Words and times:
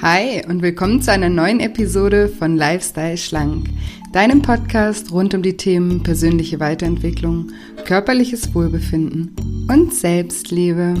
Hi 0.00 0.44
und 0.46 0.62
willkommen 0.62 1.02
zu 1.02 1.10
einer 1.10 1.28
neuen 1.28 1.58
Episode 1.58 2.28
von 2.28 2.56
Lifestyle 2.56 3.16
Schlank, 3.16 3.68
deinem 4.12 4.42
Podcast 4.42 5.10
rund 5.10 5.34
um 5.34 5.42
die 5.42 5.56
Themen 5.56 6.04
persönliche 6.04 6.60
Weiterentwicklung, 6.60 7.50
körperliches 7.84 8.54
Wohlbefinden 8.54 9.34
und 9.68 9.92
Selbstliebe. 9.92 10.94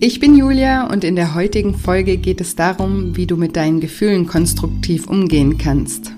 Ich 0.00 0.18
bin 0.18 0.36
Julia 0.36 0.90
und 0.90 1.04
in 1.04 1.14
der 1.14 1.36
heutigen 1.36 1.76
Folge 1.76 2.16
geht 2.16 2.40
es 2.40 2.56
darum, 2.56 3.14
wie 3.14 3.28
du 3.28 3.36
mit 3.36 3.54
deinen 3.54 3.78
Gefühlen 3.78 4.26
konstruktiv 4.26 5.06
umgehen 5.06 5.56
kannst. 5.56 6.10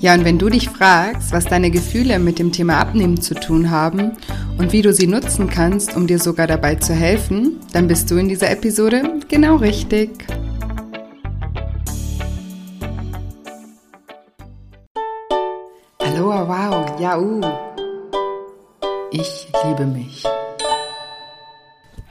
Ja, 0.00 0.14
und 0.14 0.24
wenn 0.24 0.38
du 0.38 0.48
dich 0.48 0.70
fragst, 0.70 1.30
was 1.30 1.44
deine 1.44 1.70
Gefühle 1.70 2.18
mit 2.18 2.38
dem 2.38 2.52
Thema 2.52 2.78
Abnehmen 2.78 3.20
zu 3.20 3.34
tun 3.34 3.70
haben 3.70 4.12
und 4.56 4.72
wie 4.72 4.80
du 4.80 4.94
sie 4.94 5.06
nutzen 5.06 5.50
kannst, 5.50 5.94
um 5.94 6.06
dir 6.06 6.18
sogar 6.18 6.46
dabei 6.46 6.76
zu 6.76 6.94
helfen, 6.94 7.60
dann 7.74 7.86
bist 7.86 8.10
du 8.10 8.16
in 8.16 8.26
dieser 8.26 8.50
Episode 8.50 9.20
genau 9.28 9.56
richtig. 9.56 10.10
Hallo, 16.02 16.48
wow, 16.48 16.98
ja, 16.98 17.18
uh. 17.18 17.42
Ich 19.10 19.48
liebe 19.66 19.84
mich. 19.84 20.24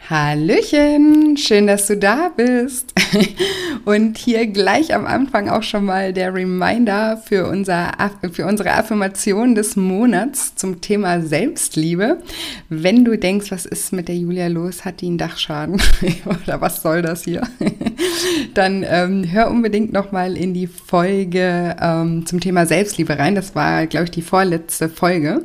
Hallöchen, 0.09 1.37
schön, 1.37 1.67
dass 1.67 1.85
du 1.85 1.95
da 1.95 2.31
bist. 2.35 2.95
Und 3.85 4.17
hier 4.17 4.47
gleich 4.47 4.95
am 4.95 5.05
Anfang 5.05 5.49
auch 5.49 5.61
schon 5.61 5.85
mal 5.85 6.13
der 6.13 6.33
Reminder 6.33 7.17
für, 7.23 7.47
unser, 7.47 7.91
für 8.31 8.47
unsere 8.47 8.71
Affirmation 8.71 9.53
des 9.53 9.75
Monats 9.75 10.55
zum 10.55 10.81
Thema 10.81 11.21
Selbstliebe. 11.21 12.23
Wenn 12.69 13.05
du 13.05 13.19
denkst, 13.19 13.51
was 13.51 13.67
ist 13.67 13.93
mit 13.93 14.07
der 14.07 14.15
Julia 14.15 14.47
los, 14.47 14.83
hat 14.83 15.01
die 15.01 15.05
einen 15.05 15.19
Dachschaden 15.19 15.79
oder 16.25 16.59
was 16.59 16.81
soll 16.81 17.03
das 17.03 17.25
hier, 17.25 17.43
dann 18.55 18.83
ähm, 18.89 19.31
hör 19.31 19.51
unbedingt 19.51 19.93
nochmal 19.93 20.35
in 20.35 20.55
die 20.55 20.65
Folge 20.65 21.75
ähm, 21.79 22.25
zum 22.25 22.39
Thema 22.39 22.65
Selbstliebe 22.65 23.19
rein. 23.19 23.35
Das 23.35 23.53
war, 23.53 23.85
glaube 23.85 24.05
ich, 24.05 24.11
die 24.11 24.23
vorletzte 24.23 24.89
Folge. 24.89 25.43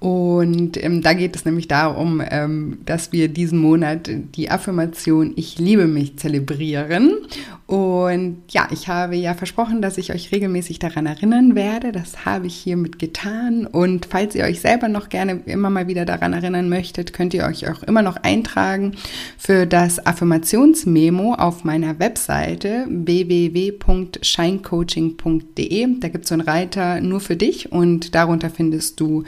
Und 0.00 0.82
ähm, 0.82 1.02
da 1.02 1.12
geht 1.12 1.36
es 1.36 1.44
nämlich 1.44 1.68
darum, 1.68 2.20
ähm, 2.26 2.78
dass 2.86 3.12
wir 3.12 3.28
diesen 3.28 3.58
Monat 3.58 4.10
die 4.34 4.50
Affirmation 4.50 5.34
Ich 5.36 5.58
liebe 5.58 5.86
mich 5.86 6.16
zelebrieren. 6.16 7.18
Und 7.66 8.38
ja, 8.48 8.66
ich 8.72 8.88
habe 8.88 9.14
ja 9.14 9.34
versprochen, 9.34 9.82
dass 9.82 9.98
ich 9.98 10.12
euch 10.12 10.32
regelmäßig 10.32 10.78
daran 10.78 11.04
erinnern 11.04 11.54
werde. 11.54 11.92
Das 11.92 12.24
habe 12.24 12.46
ich 12.46 12.54
hiermit 12.56 12.98
getan. 12.98 13.66
Und 13.66 14.06
falls 14.06 14.34
ihr 14.34 14.44
euch 14.44 14.62
selber 14.62 14.88
noch 14.88 15.10
gerne 15.10 15.42
immer 15.44 15.68
mal 15.68 15.86
wieder 15.86 16.06
daran 16.06 16.32
erinnern 16.32 16.70
möchtet, 16.70 17.12
könnt 17.12 17.34
ihr 17.34 17.44
euch 17.44 17.68
auch 17.68 17.82
immer 17.82 18.00
noch 18.00 18.16
eintragen 18.16 18.96
für 19.36 19.66
das 19.66 20.04
Affirmationsmemo 20.04 21.34
auf 21.34 21.62
meiner 21.62 21.98
Webseite 21.98 22.86
www.scheincoaching.de. 22.88 25.86
Da 26.00 26.08
gibt 26.08 26.24
es 26.24 26.30
so 26.30 26.34
einen 26.34 26.40
Reiter 26.40 27.02
nur 27.02 27.20
für 27.20 27.36
dich 27.36 27.70
und 27.70 28.14
darunter 28.14 28.48
findest 28.48 28.98
du 28.98 29.24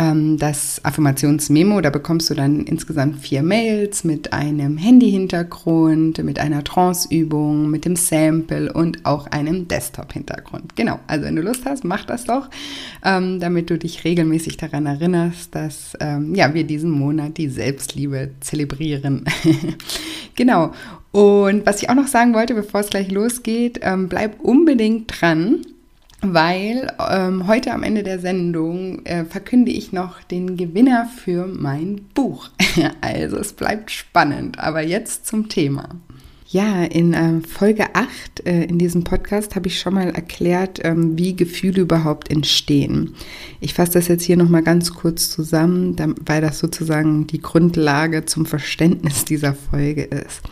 das 0.00 0.82
Affirmationsmemo. 0.82 1.82
Da 1.82 1.90
bekommst 1.90 2.30
du 2.30 2.34
dann 2.34 2.64
insgesamt 2.64 3.18
vier 3.18 3.42
Mails 3.42 4.02
mit 4.02 4.32
einem 4.32 4.78
Handy-Hintergrund, 4.78 6.24
mit 6.24 6.38
einer 6.38 6.64
Trance-Übung, 6.64 7.68
mit 7.68 7.84
dem 7.84 7.96
Sample 7.96 8.72
und 8.72 9.04
auch 9.04 9.26
einem 9.26 9.68
Desktop-Hintergrund. 9.68 10.74
Genau, 10.74 11.00
also 11.06 11.26
wenn 11.26 11.36
du 11.36 11.42
Lust 11.42 11.66
hast, 11.66 11.84
mach 11.84 12.06
das 12.06 12.24
doch, 12.24 12.48
ähm, 13.04 13.40
damit 13.40 13.68
du 13.68 13.78
dich 13.78 14.04
regelmäßig 14.04 14.56
daran 14.56 14.86
erinnerst, 14.86 15.54
dass 15.54 15.92
ähm, 16.00 16.34
ja, 16.34 16.54
wir 16.54 16.64
diesen 16.64 16.90
Monat 16.90 17.36
die 17.36 17.48
Selbstliebe 17.48 18.30
zelebrieren. 18.40 19.26
genau. 20.34 20.72
Und 21.12 21.66
was 21.66 21.82
ich 21.82 21.90
auch 21.90 21.94
noch 21.94 22.06
sagen 22.06 22.32
wollte, 22.32 22.54
bevor 22.54 22.80
es 22.80 22.88
gleich 22.88 23.10
losgeht, 23.10 23.80
ähm, 23.82 24.08
bleib 24.08 24.40
unbedingt 24.40 25.20
dran 25.20 25.58
weil 26.22 26.92
ähm, 27.10 27.46
heute 27.46 27.72
am 27.72 27.82
Ende 27.82 28.02
der 28.02 28.18
Sendung 28.18 29.04
äh, 29.06 29.24
verkünde 29.24 29.72
ich 29.72 29.92
noch 29.92 30.22
den 30.22 30.56
Gewinner 30.56 31.08
für 31.24 31.46
mein 31.46 32.02
Buch. 32.14 32.50
also 33.00 33.36
es 33.36 33.52
bleibt 33.52 33.90
spannend, 33.90 34.58
aber 34.58 34.82
jetzt 34.82 35.26
zum 35.26 35.48
Thema. 35.48 35.88
Ja, 36.52 36.82
in 36.82 37.12
ähm, 37.12 37.44
Folge 37.44 37.94
8 37.94 38.44
äh, 38.44 38.64
in 38.64 38.76
diesem 38.76 39.04
Podcast 39.04 39.54
habe 39.54 39.68
ich 39.68 39.78
schon 39.78 39.94
mal 39.94 40.10
erklärt, 40.10 40.80
ähm, 40.82 41.16
wie 41.16 41.36
Gefühle 41.36 41.82
überhaupt 41.82 42.28
entstehen. 42.28 43.14
Ich 43.60 43.74
fasse 43.74 43.92
das 43.92 44.08
jetzt 44.08 44.24
hier 44.24 44.36
nochmal 44.36 44.64
ganz 44.64 44.92
kurz 44.92 45.30
zusammen, 45.30 45.94
weil 46.26 46.40
das 46.40 46.58
sozusagen 46.58 47.28
die 47.28 47.40
Grundlage 47.40 48.26
zum 48.26 48.46
Verständnis 48.46 49.24
dieser 49.24 49.54
Folge 49.54 50.02
ist. 50.02 50.42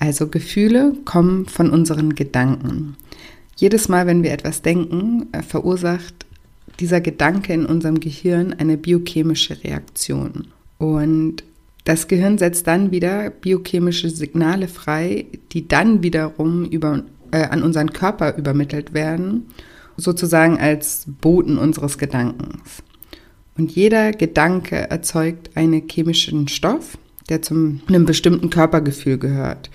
Also 0.00 0.26
Gefühle 0.26 0.94
kommen 1.04 1.46
von 1.46 1.70
unseren 1.70 2.16
Gedanken. 2.16 2.96
Jedes 3.58 3.88
Mal, 3.88 4.06
wenn 4.06 4.22
wir 4.22 4.30
etwas 4.30 4.62
denken, 4.62 5.26
äh, 5.32 5.42
verursacht 5.42 6.26
dieser 6.78 7.00
Gedanke 7.00 7.52
in 7.52 7.66
unserem 7.66 7.98
Gehirn 7.98 8.54
eine 8.56 8.76
biochemische 8.76 9.64
Reaktion. 9.64 10.46
Und 10.78 11.42
das 11.82 12.06
Gehirn 12.06 12.38
setzt 12.38 12.68
dann 12.68 12.92
wieder 12.92 13.30
biochemische 13.30 14.10
Signale 14.10 14.68
frei, 14.68 15.26
die 15.50 15.66
dann 15.66 16.04
wiederum 16.04 16.66
über, 16.66 17.02
äh, 17.32 17.46
an 17.46 17.64
unseren 17.64 17.92
Körper 17.92 18.36
übermittelt 18.36 18.94
werden, 18.94 19.48
sozusagen 19.96 20.56
als 20.60 21.06
Boten 21.20 21.58
unseres 21.58 21.98
Gedankens. 21.98 22.84
Und 23.56 23.72
jeder 23.72 24.12
Gedanke 24.12 24.88
erzeugt 24.88 25.56
einen 25.56 25.88
chemischen 25.88 26.46
Stoff, 26.46 26.96
der 27.28 27.42
zu 27.42 27.80
einem 27.88 28.04
bestimmten 28.04 28.50
Körpergefühl 28.50 29.18
gehört. 29.18 29.68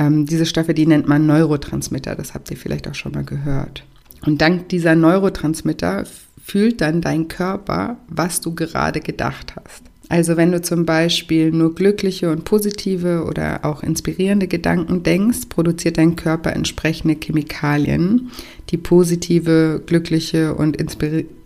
Ähm, 0.00 0.24
diese 0.24 0.46
Stoffe, 0.46 0.72
die 0.72 0.86
nennt 0.86 1.06
man 1.06 1.26
Neurotransmitter, 1.26 2.14
das 2.14 2.32
habt 2.32 2.50
ihr 2.50 2.56
vielleicht 2.56 2.88
auch 2.88 2.94
schon 2.94 3.12
mal 3.12 3.24
gehört. 3.24 3.84
Und 4.24 4.40
dank 4.40 4.70
dieser 4.70 4.94
Neurotransmitter 4.94 6.04
fühlt 6.42 6.80
dann 6.80 7.02
dein 7.02 7.28
Körper, 7.28 7.98
was 8.08 8.40
du 8.40 8.54
gerade 8.54 9.00
gedacht 9.00 9.54
hast. 9.56 9.84
Also 10.08 10.36
wenn 10.36 10.50
du 10.50 10.60
zum 10.60 10.86
Beispiel 10.86 11.52
nur 11.52 11.74
glückliche 11.74 12.32
und 12.32 12.44
positive 12.44 13.24
oder 13.28 13.60
auch 13.62 13.82
inspirierende 13.82 14.48
Gedanken 14.48 15.02
denkst, 15.02 15.46
produziert 15.50 15.98
dein 15.98 16.16
Körper 16.16 16.52
entsprechende 16.52 17.14
Chemikalien, 17.14 18.30
die 18.70 18.78
positive, 18.78 19.82
glückliche 19.86 20.54
und 20.54 20.76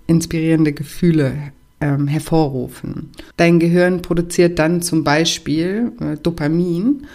inspirierende 0.06 0.72
Gefühle 0.72 1.52
ähm, 1.80 2.06
hervorrufen. 2.06 3.10
Dein 3.36 3.58
Gehirn 3.58 4.00
produziert 4.00 4.58
dann 4.58 4.80
zum 4.80 5.04
Beispiel 5.04 5.92
äh, 6.00 6.16
Dopamin 6.22 7.06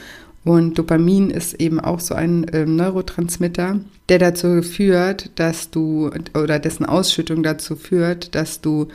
und 0.49 0.79
Dopamin 0.79 1.29
ist 1.29 1.61
eben 1.61 1.79
auch 1.79 1.99
so 1.99 2.15
ein 2.15 2.43
äh, 2.45 2.65
Neurotransmitter, 2.65 3.81
der 4.09 4.17
dazu 4.17 4.63
führt, 4.63 5.29
dass 5.35 5.69
du 5.69 6.09
oder 6.33 6.57
dessen 6.57 6.87
Ausschüttung 6.87 7.43
dazu 7.43 7.75
führt, 7.75 8.33
dass 8.33 8.59
du 8.59 8.87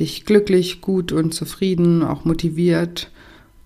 dich 0.00 0.24
glücklich, 0.24 0.80
gut 0.80 1.12
und 1.12 1.32
zufrieden, 1.32 2.02
auch 2.02 2.24
motiviert 2.24 3.12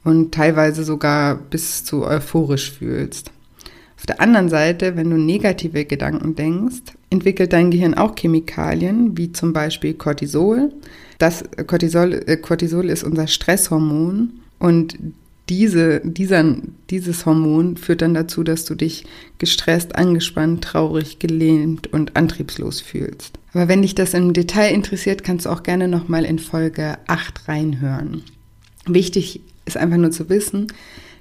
und 0.05 0.35
teilweise 0.35 0.85
sogar 0.85 1.35
bis 1.35 1.83
zu 1.83 2.05
euphorisch 2.05 2.73
fühlst. 2.73 3.31
Auf 3.97 4.05
der 4.05 4.21
anderen 4.21 4.51
Seite, 4.51 4.97
wenn 4.97 5.09
du 5.09 5.17
negative 5.17 5.87
Gedanken 5.87 6.35
denkst, 6.35 6.93
entwickelt 7.09 7.55
dein 7.55 7.71
Gehirn 7.71 7.95
auch 7.95 8.17
Chemikalien, 8.17 9.17
wie 9.17 9.33
zum 9.33 9.55
Beispiel 9.55 9.95
Cortisol. 9.95 10.75
Das 11.17 11.43
Cortisol, 11.67 12.23
äh, 12.27 12.37
Cortisol 12.37 12.91
ist 12.91 13.03
unser 13.03 13.29
Stresshormon 13.29 14.41
und 14.59 14.99
diese, 15.51 16.01
dieser, 16.05 16.57
dieses 16.91 17.27
Hormon 17.27 17.77
führt 17.77 18.03
dann 18.03 18.15
dazu, 18.15 18.45
dass 18.45 18.65
du 18.65 18.77
dich 18.77 19.05
gestresst, 19.39 19.97
angespannt, 19.97 20.63
traurig, 20.63 21.19
gelähmt 21.19 21.93
und 21.93 22.17
antriebslos 22.17 22.81
fühlst. 22.81 23.39
Aber 23.53 23.67
wenn 23.67 23.83
dich 23.83 23.97
das 23.97 24.15
im 24.15 24.33
Detail 24.33 24.73
interessiert, 24.73 25.25
kannst 25.25 25.47
du 25.47 25.51
auch 25.51 25.65
gerne 25.65 25.89
nochmal 25.89 26.25
in 26.25 26.39
Folge 26.39 26.99
8 27.09 27.49
reinhören. 27.49 28.23
Wichtig 28.87 29.41
ist 29.67 29.77
einfach 29.77 29.97
nur 29.97 30.13
zu 30.13 30.29
wissen, 30.29 30.69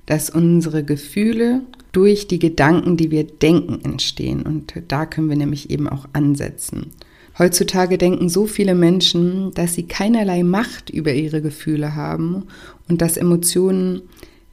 dass 0.06 0.30
unsere 0.30 0.84
Gefühle 0.84 1.62
durch 1.92 2.28
die 2.28 2.40
Gedanken, 2.40 2.98
die 2.98 3.10
wir 3.10 3.24
denken, 3.24 3.84
entstehen. 3.84 4.44
Und 4.44 4.74
da 4.90 5.08
können 5.08 5.30
wir 5.30 5.38
nämlich 5.38 5.72
eben 5.72 5.90
auch 5.90 6.06
ansetzen. 6.14 6.92
Heutzutage 7.40 7.98
denken 7.98 8.28
so 8.28 8.46
viele 8.48 8.76
Menschen, 8.76 9.54
dass 9.54 9.74
sie 9.74 9.84
keinerlei 9.84 10.44
Macht 10.44 10.90
über 10.90 11.14
ihre 11.14 11.42
Gefühle 11.42 11.96
haben 11.96 12.48
und 12.90 13.02
dass 13.02 13.18
Emotionen 13.18 14.02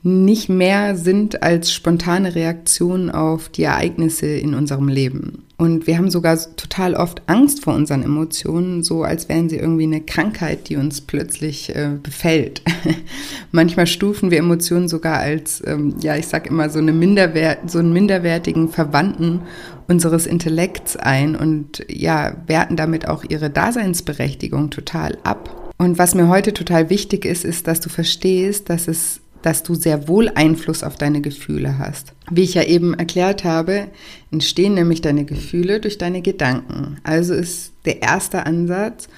nicht 0.07 0.49
mehr 0.49 0.97
sind 0.97 1.43
als 1.43 1.73
spontane 1.73 2.37
Reaktionen 2.37 3.11
auf 3.11 3.49
die 3.49 3.65
Ereignisse 3.65 4.27
in 4.27 4.55
unserem 4.55 4.87
Leben. 4.87 5.43
Und 5.59 5.87
wir 5.87 5.97
haben 5.97 6.11
sogar 6.11 6.39
total 6.57 6.95
oft 6.95 7.23
Angst 7.27 7.65
vor 7.65 7.75
unseren 7.75 8.03
Emotionen, 8.03 8.83
so 8.85 9.03
als 9.03 9.29
wären 9.29 9.49
sie 9.49 9.57
irgendwie 9.57 9.85
eine 9.85 10.03
Krankheit, 10.03 10.69
die 10.69 10.77
uns 10.77 11.01
plötzlich 11.01 11.75
äh, 11.75 11.93
befällt. 12.01 12.63
Manchmal 13.53 13.87
stufen 13.87 14.31
wir 14.31 14.39
Emotionen 14.39 14.87
sogar 14.87 15.19
als, 15.19 15.63
ähm, 15.67 15.97
ja, 16.01 16.15
ich 16.15 16.29
sag 16.29 16.47
immer, 16.47 16.69
so, 16.69 16.79
eine 16.79 16.93
Minderwert, 16.93 17.71
so 17.71 17.79
einen 17.79 17.93
minderwertigen 17.93 18.69
Verwandten 18.69 19.41
unseres 19.89 20.27
Intellekts 20.27 20.97
ein 20.97 21.35
und 21.35 21.85
ja, 21.89 22.37
werten 22.47 22.77
damit 22.77 23.09
auch 23.09 23.25
ihre 23.27 23.49
Daseinsberechtigung 23.49 24.71
total 24.71 25.17
ab. 25.25 25.66
Und 25.79 25.99
was 25.99 26.15
mir 26.15 26.29
heute 26.29 26.53
total 26.55 26.91
wichtig 26.91 27.25
ist, 27.25 27.45
ist, 27.45 27.67
dass 27.67 27.81
du 27.81 27.89
verstehst, 27.89 28.71
dass 28.71 28.89
es 28.89 29.21
dass 29.47 29.63
du 29.63 29.77
sehr 29.77 30.09
wohl 30.09 30.29
Einfluss 30.35 30.83
auf 30.83 30.97
deine 30.97 31.21
Gefühle 31.21 31.79
hast. 31.79 32.15
Wie 32.29 32.43
ich 32.43 32.55
ja 32.55 32.65
eben 32.65 32.95
erklärt 32.95 33.45
habe, 33.45 33.87
entstehen 34.33 34.75
nämlich 34.75 35.03
deine 35.03 35.25
Gefühle 35.25 35.79
durch 35.79 35.99
deine 35.99 36.21
Gedanken. 36.21 36.97
Also 37.05 37.33
ist 37.33 37.71
der 37.85 38.03
erste 38.03 38.45
Ansatz, 38.45 39.09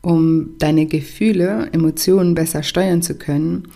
um 0.00 0.58
deine 0.58 0.86
Gefühle, 0.86 1.68
Emotionen 1.70 2.34
besser 2.34 2.64
steuern 2.64 3.02
zu 3.02 3.14
können, 3.14 3.68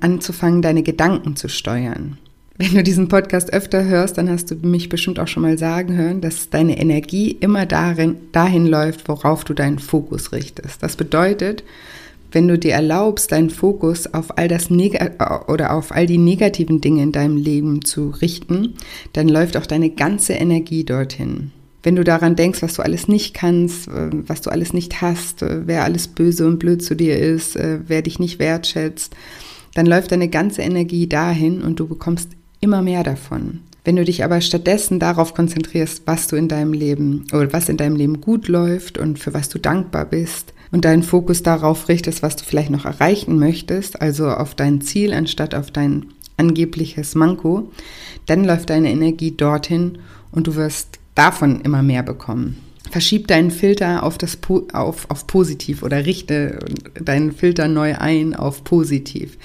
anzufangen, 0.00 0.60
deine 0.60 0.82
Gedanken 0.82 1.36
zu 1.36 1.48
steuern. 1.48 2.18
Wenn 2.62 2.74
du 2.74 2.84
diesen 2.84 3.08
Podcast 3.08 3.52
öfter 3.52 3.86
hörst, 3.86 4.18
dann 4.18 4.30
hast 4.30 4.52
du 4.52 4.54
mich 4.54 4.88
bestimmt 4.88 5.18
auch 5.18 5.26
schon 5.26 5.42
mal 5.42 5.58
sagen 5.58 5.96
hören, 5.96 6.20
dass 6.20 6.48
deine 6.48 6.78
Energie 6.78 7.32
immer 7.40 7.66
darin, 7.66 8.14
dahin 8.30 8.68
läuft, 8.68 9.08
worauf 9.08 9.42
du 9.42 9.52
deinen 9.52 9.80
Fokus 9.80 10.30
richtest. 10.30 10.80
Das 10.80 10.94
bedeutet, 10.94 11.64
wenn 12.30 12.46
du 12.46 12.56
dir 12.56 12.74
erlaubst, 12.74 13.32
deinen 13.32 13.50
Fokus 13.50 14.14
auf 14.14 14.38
all 14.38 14.46
das 14.46 14.70
Neg 14.70 14.96
oder 15.48 15.72
auf 15.72 15.90
all 15.90 16.06
die 16.06 16.18
negativen 16.18 16.80
Dinge 16.80 17.02
in 17.02 17.10
deinem 17.10 17.36
Leben 17.36 17.84
zu 17.84 18.10
richten, 18.10 18.74
dann 19.12 19.28
läuft 19.28 19.56
auch 19.56 19.66
deine 19.66 19.90
ganze 19.90 20.34
Energie 20.34 20.84
dorthin. 20.84 21.50
Wenn 21.82 21.96
du 21.96 22.04
daran 22.04 22.36
denkst, 22.36 22.62
was 22.62 22.74
du 22.74 22.82
alles 22.82 23.08
nicht 23.08 23.34
kannst, 23.34 23.88
äh, 23.88 24.10
was 24.28 24.40
du 24.40 24.50
alles 24.50 24.72
nicht 24.72 25.02
hast, 25.02 25.42
äh, 25.42 25.66
wer 25.66 25.82
alles 25.82 26.06
böse 26.06 26.46
und 26.46 26.60
blöd 26.60 26.80
zu 26.80 26.94
dir 26.94 27.18
ist, 27.18 27.56
äh, 27.56 27.80
wer 27.88 28.02
dich 28.02 28.20
nicht 28.20 28.38
wertschätzt, 28.38 29.16
dann 29.74 29.86
läuft 29.86 30.12
deine 30.12 30.28
ganze 30.28 30.62
Energie 30.62 31.08
dahin 31.08 31.62
und 31.62 31.80
du 31.80 31.88
bekommst 31.88 32.28
immer 32.62 32.80
mehr 32.80 33.02
davon. 33.02 33.60
Wenn 33.84 33.96
du 33.96 34.04
dich 34.04 34.24
aber 34.24 34.40
stattdessen 34.40 34.98
darauf 34.98 35.34
konzentrierst, 35.34 36.02
was 36.06 36.28
du 36.28 36.36
in 36.36 36.48
deinem 36.48 36.72
Leben 36.72 37.26
oder 37.32 37.52
was 37.52 37.68
in 37.68 37.76
deinem 37.76 37.96
Leben 37.96 38.22
gut 38.22 38.48
läuft 38.48 38.96
und 38.96 39.18
für 39.18 39.34
was 39.34 39.50
du 39.50 39.58
dankbar 39.58 40.06
bist, 40.06 40.54
und 40.72 40.86
deinen 40.86 41.04
Fokus 41.04 41.42
darauf 41.42 41.88
richtest, 41.88 42.22
was 42.22 42.34
du 42.34 42.44
vielleicht 42.44 42.70
noch 42.70 42.86
erreichen 42.86 43.38
möchtest, 43.38 44.00
also 44.00 44.28
auf 44.28 44.54
dein 44.56 44.80
Ziel 44.80 45.12
anstatt 45.12 45.54
auf 45.54 45.70
dein 45.70 46.06
angebliches 46.38 47.14
Manko, 47.14 47.70
dann 48.26 48.44
läuft 48.44 48.70
deine 48.70 48.90
Energie 48.90 49.32
dorthin 49.36 49.98
und 50.32 50.46
du 50.46 50.56
wirst 50.56 50.98
davon 51.14 51.60
immer 51.60 51.82
mehr 51.82 52.02
bekommen. 52.02 52.56
Verschieb 52.92 53.26
deinen 53.26 53.50
Filter 53.50 54.02
auf, 54.02 54.18
das, 54.18 54.36
auf, 54.74 55.10
auf 55.10 55.26
positiv 55.26 55.82
oder 55.82 56.04
richte 56.04 56.58
deinen 57.02 57.32
Filter 57.32 57.66
neu 57.66 57.96
ein 57.96 58.36
auf 58.36 58.64
positiv, 58.64 59.38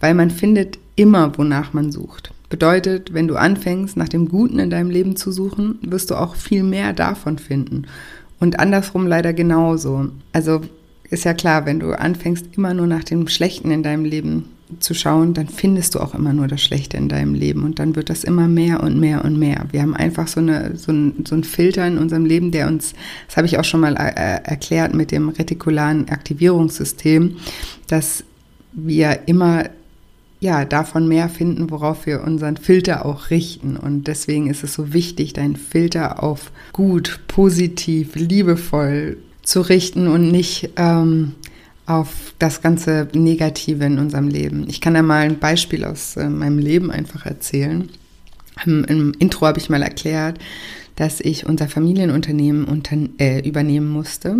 weil 0.00 0.14
man 0.14 0.30
findet 0.30 0.78
immer, 0.96 1.36
wonach 1.36 1.74
man 1.74 1.92
sucht. 1.92 2.32
Bedeutet, 2.48 3.12
wenn 3.12 3.28
du 3.28 3.36
anfängst, 3.36 3.98
nach 3.98 4.08
dem 4.08 4.26
Guten 4.28 4.58
in 4.58 4.70
deinem 4.70 4.88
Leben 4.88 5.16
zu 5.16 5.32
suchen, 5.32 5.78
wirst 5.82 6.10
du 6.10 6.14
auch 6.14 6.34
viel 6.34 6.62
mehr 6.62 6.94
davon 6.94 7.38
finden. 7.38 7.86
Und 8.40 8.58
andersrum 8.58 9.06
leider 9.06 9.34
genauso. 9.34 10.08
Also 10.32 10.62
ist 11.10 11.24
ja 11.24 11.34
klar, 11.34 11.66
wenn 11.66 11.80
du 11.80 11.92
anfängst, 11.92 12.56
immer 12.56 12.72
nur 12.72 12.86
nach 12.86 13.04
dem 13.04 13.28
Schlechten 13.28 13.70
in 13.70 13.82
deinem 13.82 14.06
Leben 14.06 14.48
zu 14.80 14.94
schauen, 14.94 15.34
dann 15.34 15.48
findest 15.48 15.94
du 15.94 16.00
auch 16.00 16.14
immer 16.14 16.32
nur 16.32 16.48
das 16.48 16.62
Schlechte 16.62 16.96
in 16.96 17.08
deinem 17.08 17.34
Leben 17.34 17.64
und 17.64 17.78
dann 17.78 17.96
wird 17.96 18.10
das 18.10 18.24
immer 18.24 18.48
mehr 18.48 18.82
und 18.82 18.98
mehr 18.98 19.24
und 19.24 19.38
mehr. 19.38 19.66
Wir 19.70 19.82
haben 19.82 19.94
einfach 19.94 20.26
so, 20.26 20.40
eine, 20.40 20.76
so, 20.76 20.92
ein, 20.92 21.24
so 21.26 21.34
ein 21.34 21.44
Filter 21.44 21.86
in 21.86 21.98
unserem 21.98 22.24
Leben, 22.24 22.50
der 22.50 22.66
uns, 22.66 22.94
das 23.26 23.36
habe 23.36 23.46
ich 23.46 23.58
auch 23.58 23.64
schon 23.64 23.80
mal 23.80 23.94
äh, 23.96 24.42
erklärt 24.42 24.94
mit 24.94 25.10
dem 25.10 25.28
retikularen 25.28 26.08
Aktivierungssystem, 26.08 27.36
dass 27.88 28.24
wir 28.72 29.20
immer 29.26 29.64
ja, 30.40 30.64
davon 30.64 31.08
mehr 31.08 31.28
finden, 31.30 31.70
worauf 31.70 32.04
wir 32.06 32.22
unseren 32.22 32.56
Filter 32.56 33.06
auch 33.06 33.30
richten. 33.30 33.76
Und 33.76 34.08
deswegen 34.08 34.50
ist 34.50 34.62
es 34.62 34.74
so 34.74 34.92
wichtig, 34.92 35.32
deinen 35.32 35.56
Filter 35.56 36.22
auf 36.22 36.52
gut, 36.72 37.20
positiv, 37.28 38.14
liebevoll 38.14 39.16
zu 39.42 39.60
richten 39.62 40.06
und 40.06 40.30
nicht 40.30 40.70
ähm, 40.76 41.32
auf 41.86 42.34
das 42.38 42.62
ganze 42.62 43.08
Negative 43.12 43.84
in 43.84 43.98
unserem 43.98 44.28
Leben. 44.28 44.66
Ich 44.68 44.80
kann 44.80 44.94
da 44.94 45.02
mal 45.02 45.22
ein 45.22 45.38
Beispiel 45.38 45.84
aus 45.84 46.16
äh, 46.16 46.28
meinem 46.28 46.58
Leben 46.58 46.90
einfach 46.90 47.26
erzählen. 47.26 47.90
Im, 48.64 48.84
im 48.84 49.12
Intro 49.18 49.46
habe 49.46 49.58
ich 49.58 49.68
mal 49.68 49.82
erklärt, 49.82 50.38
dass 50.96 51.20
ich 51.20 51.46
unser 51.46 51.68
Familienunternehmen 51.68 52.64
unter, 52.64 52.96
äh, 53.18 53.46
übernehmen 53.46 53.88
musste. 53.88 54.36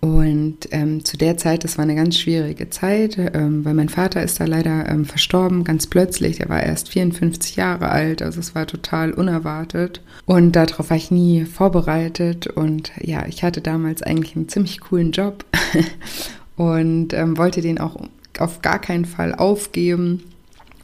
Und 0.00 0.68
ähm, 0.70 1.04
zu 1.04 1.16
der 1.16 1.36
Zeit, 1.38 1.64
das 1.64 1.76
war 1.76 1.82
eine 1.82 1.96
ganz 1.96 2.16
schwierige 2.18 2.70
Zeit, 2.70 3.18
ähm, 3.34 3.64
weil 3.64 3.74
mein 3.74 3.88
Vater 3.88 4.22
ist 4.22 4.38
da 4.38 4.44
leider 4.44 4.88
ähm, 4.88 5.04
verstorben, 5.04 5.64
ganz 5.64 5.88
plötzlich. 5.88 6.38
Er 6.40 6.48
war 6.48 6.62
erst 6.62 6.90
54 6.90 7.56
Jahre 7.56 7.88
alt, 7.88 8.22
also 8.22 8.38
es 8.38 8.54
war 8.54 8.66
total 8.66 9.12
unerwartet. 9.12 10.00
Und 10.24 10.52
darauf 10.52 10.90
war 10.90 10.96
ich 10.96 11.10
nie 11.10 11.44
vorbereitet. 11.46 12.46
Und 12.46 12.92
ja, 13.00 13.26
ich 13.26 13.42
hatte 13.42 13.60
damals 13.60 14.02
eigentlich 14.02 14.36
einen 14.36 14.48
ziemlich 14.48 14.80
coolen 14.80 15.10
Job 15.10 15.44
und 16.58 17.14
ähm, 17.14 17.38
wollte 17.38 17.62
den 17.62 17.78
auch 17.78 17.96
auf 18.38 18.60
gar 18.62 18.80
keinen 18.80 19.04
Fall 19.04 19.34
aufgeben 19.34 20.22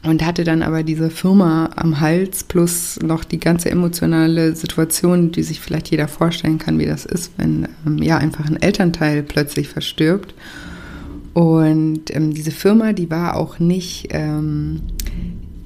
und 0.03 0.25
hatte 0.25 0.43
dann 0.43 0.63
aber 0.63 0.83
diese 0.83 1.09
Firma 1.09 1.69
am 1.75 1.99
Hals 1.99 2.43
plus 2.45 2.99
noch 3.03 3.23
die 3.23 3.39
ganze 3.39 3.69
emotionale 3.69 4.55
Situation, 4.55 5.31
die 5.31 5.43
sich 5.43 5.59
vielleicht 5.59 5.91
jeder 5.91 6.07
vorstellen 6.07 6.59
kann, 6.59 6.79
wie 6.79 6.85
das 6.85 7.05
ist, 7.05 7.33
wenn 7.37 7.67
ähm, 7.85 7.97
ja 8.01 8.17
einfach 8.17 8.45
ein 8.45 8.61
Elternteil 8.61 9.21
plötzlich 9.21 9.67
verstirbt. 9.67 10.33
Und 11.33 12.15
ähm, 12.15 12.33
diese 12.33 12.51
Firma, 12.51 12.93
die 12.93 13.09
war 13.09 13.35
auch 13.35 13.59
nicht 13.59 14.07
ähm, 14.11 14.81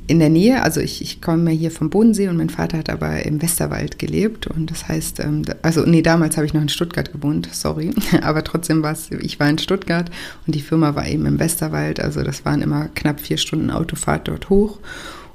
in 0.09 0.17
der 0.17 0.29
Nähe, 0.29 0.63
also 0.63 0.81
ich, 0.81 1.03
ich 1.03 1.21
komme 1.21 1.51
hier 1.51 1.69
vom 1.69 1.91
Bodensee 1.91 2.29
und 2.29 2.37
mein 2.37 2.49
Vater 2.49 2.79
hat 2.79 2.89
aber 2.89 3.23
im 3.27 3.43
Westerwald 3.43 3.99
gelebt. 3.99 4.47
Und 4.47 4.71
das 4.71 4.87
heißt, 4.87 5.19
ähm, 5.19 5.43
also 5.61 5.85
nee, 5.85 6.01
damals 6.01 6.35
habe 6.35 6.47
ich 6.47 6.53
noch 6.55 6.63
in 6.63 6.69
Stuttgart 6.69 7.13
gewohnt, 7.13 7.47
sorry, 7.51 7.91
aber 8.23 8.43
trotzdem 8.43 8.81
war 8.81 8.93
es, 8.93 9.11
ich 9.11 9.39
war 9.39 9.47
in 9.47 9.59
Stuttgart 9.59 10.09
und 10.47 10.55
die 10.55 10.61
Firma 10.61 10.95
war 10.95 11.07
eben 11.07 11.27
im 11.27 11.37
Westerwald, 11.37 11.99
also 11.99 12.23
das 12.23 12.43
waren 12.43 12.63
immer 12.63 12.87
knapp 12.95 13.19
vier 13.19 13.37
Stunden 13.37 13.69
Autofahrt 13.69 14.27
dort 14.27 14.49
hoch. 14.49 14.79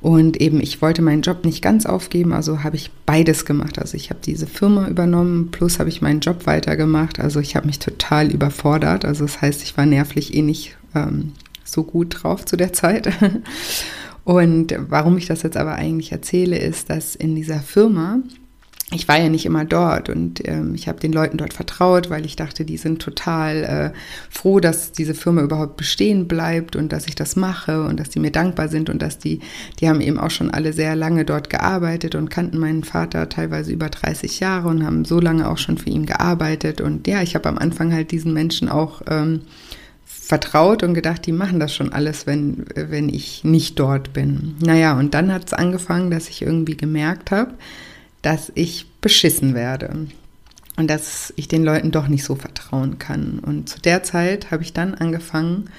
Und 0.00 0.40
eben 0.40 0.60
ich 0.60 0.82
wollte 0.82 1.02
meinen 1.02 1.22
Job 1.22 1.44
nicht 1.44 1.62
ganz 1.62 1.86
aufgeben, 1.86 2.32
also 2.32 2.64
habe 2.64 2.74
ich 2.74 2.90
beides 3.06 3.44
gemacht, 3.44 3.78
also 3.78 3.96
ich 3.96 4.10
habe 4.10 4.20
diese 4.24 4.48
Firma 4.48 4.88
übernommen, 4.88 5.52
plus 5.52 5.78
habe 5.78 5.88
ich 5.88 6.02
meinen 6.02 6.20
Job 6.20 6.46
weitergemacht, 6.46 7.20
also 7.20 7.38
ich 7.38 7.54
habe 7.54 7.66
mich 7.66 7.78
total 7.78 8.32
überfordert, 8.32 9.04
also 9.04 9.24
das 9.24 9.40
heißt, 9.40 9.62
ich 9.62 9.76
war 9.76 9.86
nervlich 9.86 10.34
eh 10.34 10.42
nicht 10.42 10.76
ähm, 10.96 11.32
so 11.64 11.84
gut 11.84 12.16
drauf 12.22 12.44
zu 12.44 12.56
der 12.56 12.72
Zeit. 12.72 13.08
Und 14.24 14.74
warum 14.78 15.18
ich 15.18 15.26
das 15.26 15.42
jetzt 15.42 15.56
aber 15.56 15.74
eigentlich 15.74 16.12
erzähle, 16.12 16.58
ist, 16.58 16.88
dass 16.88 17.14
in 17.14 17.34
dieser 17.34 17.60
Firma, 17.60 18.20
ich 18.90 19.06
war 19.06 19.18
ja 19.18 19.28
nicht 19.28 19.44
immer 19.44 19.66
dort 19.66 20.08
und 20.08 20.46
ähm, 20.48 20.74
ich 20.74 20.88
habe 20.88 21.00
den 21.00 21.12
Leuten 21.12 21.36
dort 21.36 21.52
vertraut, 21.52 22.08
weil 22.08 22.24
ich 22.24 22.36
dachte, 22.36 22.64
die 22.64 22.78
sind 22.78 23.02
total 23.02 23.64
äh, 23.64 23.98
froh, 24.30 24.60
dass 24.60 24.92
diese 24.92 25.14
Firma 25.14 25.42
überhaupt 25.42 25.76
bestehen 25.76 26.26
bleibt 26.26 26.74
und 26.74 26.90
dass 26.90 27.06
ich 27.06 27.14
das 27.14 27.36
mache 27.36 27.84
und 27.84 28.00
dass 28.00 28.08
die 28.08 28.20
mir 28.20 28.30
dankbar 28.30 28.68
sind 28.68 28.88
und 28.88 29.02
dass 29.02 29.18
die, 29.18 29.40
die 29.80 29.88
haben 29.88 30.00
eben 30.00 30.18
auch 30.18 30.30
schon 30.30 30.50
alle 30.50 30.72
sehr 30.72 30.96
lange 30.96 31.26
dort 31.26 31.50
gearbeitet 31.50 32.14
und 32.14 32.30
kannten 32.30 32.58
meinen 32.58 32.84
Vater 32.84 33.28
teilweise 33.28 33.72
über 33.72 33.90
30 33.90 34.40
Jahre 34.40 34.68
und 34.68 34.86
haben 34.86 35.04
so 35.04 35.20
lange 35.20 35.50
auch 35.50 35.58
schon 35.58 35.76
für 35.76 35.90
ihn 35.90 36.06
gearbeitet. 36.06 36.80
Und 36.80 37.06
ja, 37.06 37.20
ich 37.20 37.34
habe 37.34 37.48
am 37.48 37.58
Anfang 37.58 37.92
halt 37.92 38.10
diesen 38.10 38.32
Menschen 38.32 38.68
auch 38.70 39.02
ähm, 39.08 39.42
vertraut 40.26 40.82
und 40.82 40.94
gedacht, 40.94 41.26
die 41.26 41.32
machen 41.32 41.60
das 41.60 41.74
schon 41.74 41.92
alles, 41.92 42.26
wenn, 42.26 42.64
wenn 42.74 43.08
ich 43.08 43.44
nicht 43.44 43.78
dort 43.78 44.12
bin. 44.12 44.56
Naja, 44.60 44.98
und 44.98 45.14
dann 45.14 45.32
hat 45.32 45.46
es 45.46 45.52
angefangen, 45.52 46.10
dass 46.10 46.28
ich 46.28 46.42
irgendwie 46.42 46.76
gemerkt 46.76 47.30
habe, 47.30 47.54
dass 48.22 48.50
ich 48.54 48.86
beschissen 49.00 49.54
werde 49.54 50.06
und 50.76 50.88
dass 50.88 51.32
ich 51.36 51.46
den 51.48 51.64
Leuten 51.64 51.90
doch 51.90 52.08
nicht 52.08 52.24
so 52.24 52.34
vertrauen 52.34 52.98
kann. 52.98 53.38
Und 53.38 53.68
zu 53.68 53.80
der 53.80 54.02
Zeit 54.02 54.50
habe 54.50 54.62
ich 54.62 54.72
dann 54.72 54.94
angefangen, 54.94 55.70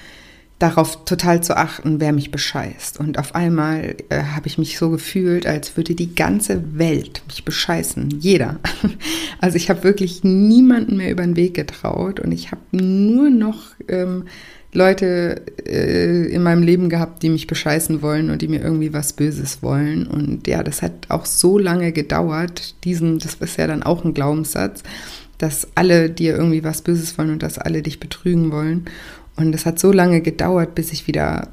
darauf 0.58 1.04
total 1.04 1.42
zu 1.42 1.56
achten, 1.56 2.00
wer 2.00 2.12
mich 2.12 2.30
bescheißt. 2.30 2.98
Und 2.98 3.18
auf 3.18 3.34
einmal 3.34 3.96
äh, 4.08 4.22
habe 4.34 4.46
ich 4.46 4.56
mich 4.56 4.78
so 4.78 4.88
gefühlt, 4.88 5.46
als 5.46 5.76
würde 5.76 5.94
die 5.94 6.14
ganze 6.14 6.78
Welt 6.78 7.22
mich 7.26 7.44
bescheißen. 7.44 8.10
Jeder. 8.18 8.58
Also 9.38 9.56
ich 9.56 9.68
habe 9.68 9.84
wirklich 9.84 10.24
niemanden 10.24 10.96
mehr 10.96 11.10
über 11.10 11.22
den 11.22 11.36
Weg 11.36 11.52
getraut 11.52 12.20
und 12.20 12.32
ich 12.32 12.52
habe 12.52 12.62
nur 12.72 13.28
noch 13.28 13.74
ähm, 13.86 14.24
Leute 14.72 15.42
äh, 15.66 16.26
in 16.26 16.42
meinem 16.42 16.62
Leben 16.62 16.88
gehabt, 16.88 17.22
die 17.22 17.28
mich 17.28 17.46
bescheißen 17.46 18.00
wollen 18.00 18.30
und 18.30 18.40
die 18.40 18.48
mir 18.48 18.62
irgendwie 18.62 18.94
was 18.94 19.12
Böses 19.12 19.62
wollen. 19.62 20.06
Und 20.06 20.46
ja, 20.46 20.62
das 20.62 20.80
hat 20.80 20.92
auch 21.08 21.26
so 21.26 21.58
lange 21.58 21.92
gedauert. 21.92 22.82
Diesen, 22.84 23.18
das 23.18 23.34
ist 23.34 23.58
ja 23.58 23.66
dann 23.66 23.82
auch 23.82 24.04
ein 24.04 24.14
Glaubenssatz, 24.14 24.82
dass 25.38 25.68
alle 25.74 26.08
dir 26.10 26.34
irgendwie 26.34 26.64
was 26.64 26.80
Böses 26.82 27.16
wollen 27.18 27.30
und 27.30 27.42
dass 27.42 27.58
alle 27.58 27.82
dich 27.82 28.00
betrügen 28.00 28.52
wollen. 28.52 28.86
Und 29.36 29.54
es 29.54 29.66
hat 29.66 29.78
so 29.78 29.92
lange 29.92 30.20
gedauert, 30.20 30.74
bis 30.74 30.92
ich 30.92 31.06
wieder 31.06 31.48